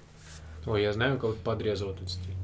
[0.64, 2.37] Ой, я знаю, кого-то подрезал тут стоит.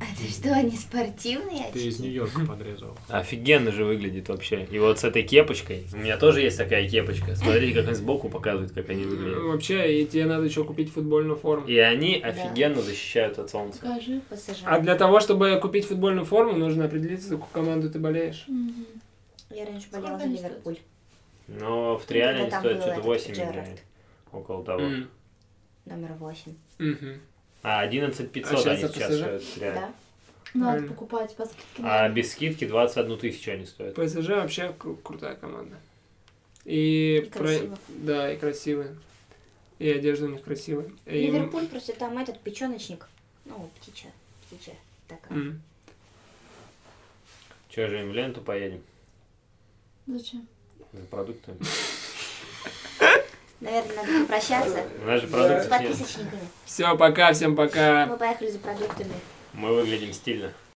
[0.00, 2.02] А ты что, не спортивные Ты из очки?
[2.02, 2.96] Нью-Йорка подрезал.
[3.08, 4.64] Офигенно же выглядит вообще.
[4.70, 7.36] И вот с этой кепочкой, у меня тоже есть такая кепочка.
[7.36, 9.42] Смотрите, как они сбоку показывают, как они выглядят.
[9.42, 11.66] Вообще, и тебе надо еще купить футбольную форму.
[11.66, 13.80] И они офигенно защищают от солнца.
[13.80, 14.20] Покажи.
[14.28, 14.62] ПСЖ.
[14.64, 18.44] А для того, чтобы купить футбольную форму, нужно определиться, за какую команду ты болеешь.
[18.48, 18.86] Мгм.
[19.50, 20.78] Я раньше болела за они Ливерпуль.
[21.46, 23.50] Но в Триале они стоят что-то этот 8 Джерард.
[23.54, 23.80] миллионов.
[24.32, 24.82] Около того.
[25.84, 26.54] Номер восемь.
[26.78, 27.20] Мгм.
[27.64, 29.74] А 11 500 А они сейчас стоят Триале.
[29.74, 29.92] Да?
[30.52, 30.88] Надо Правильно.
[30.88, 31.82] покупать по скидке.
[31.82, 33.94] А без скидки 21 тысячу они стоят.
[33.96, 35.76] ПСЖ вообще кру- крутая команда.
[36.64, 37.78] И, И про- красиво.
[37.88, 38.96] Да, и красивые.
[39.80, 40.88] И одежда у них красивая.
[41.06, 43.08] И- Ливерпуль просто там этот печеночник.
[43.46, 44.12] Ну, птичья.
[44.46, 44.74] Птичья
[45.08, 45.36] такая.
[45.36, 45.62] М.
[47.70, 48.80] Че же им в ленту поедем
[50.06, 50.46] Зачем?
[50.92, 51.58] за продуктами?
[53.60, 55.68] Наверное, надо попрощаться У нас же с продукты нет.
[55.70, 56.40] подписочниками.
[56.64, 58.06] Все, пока, всем пока.
[58.06, 59.12] Мы поехали за продуктами.
[59.52, 60.52] Мы выглядим стильно.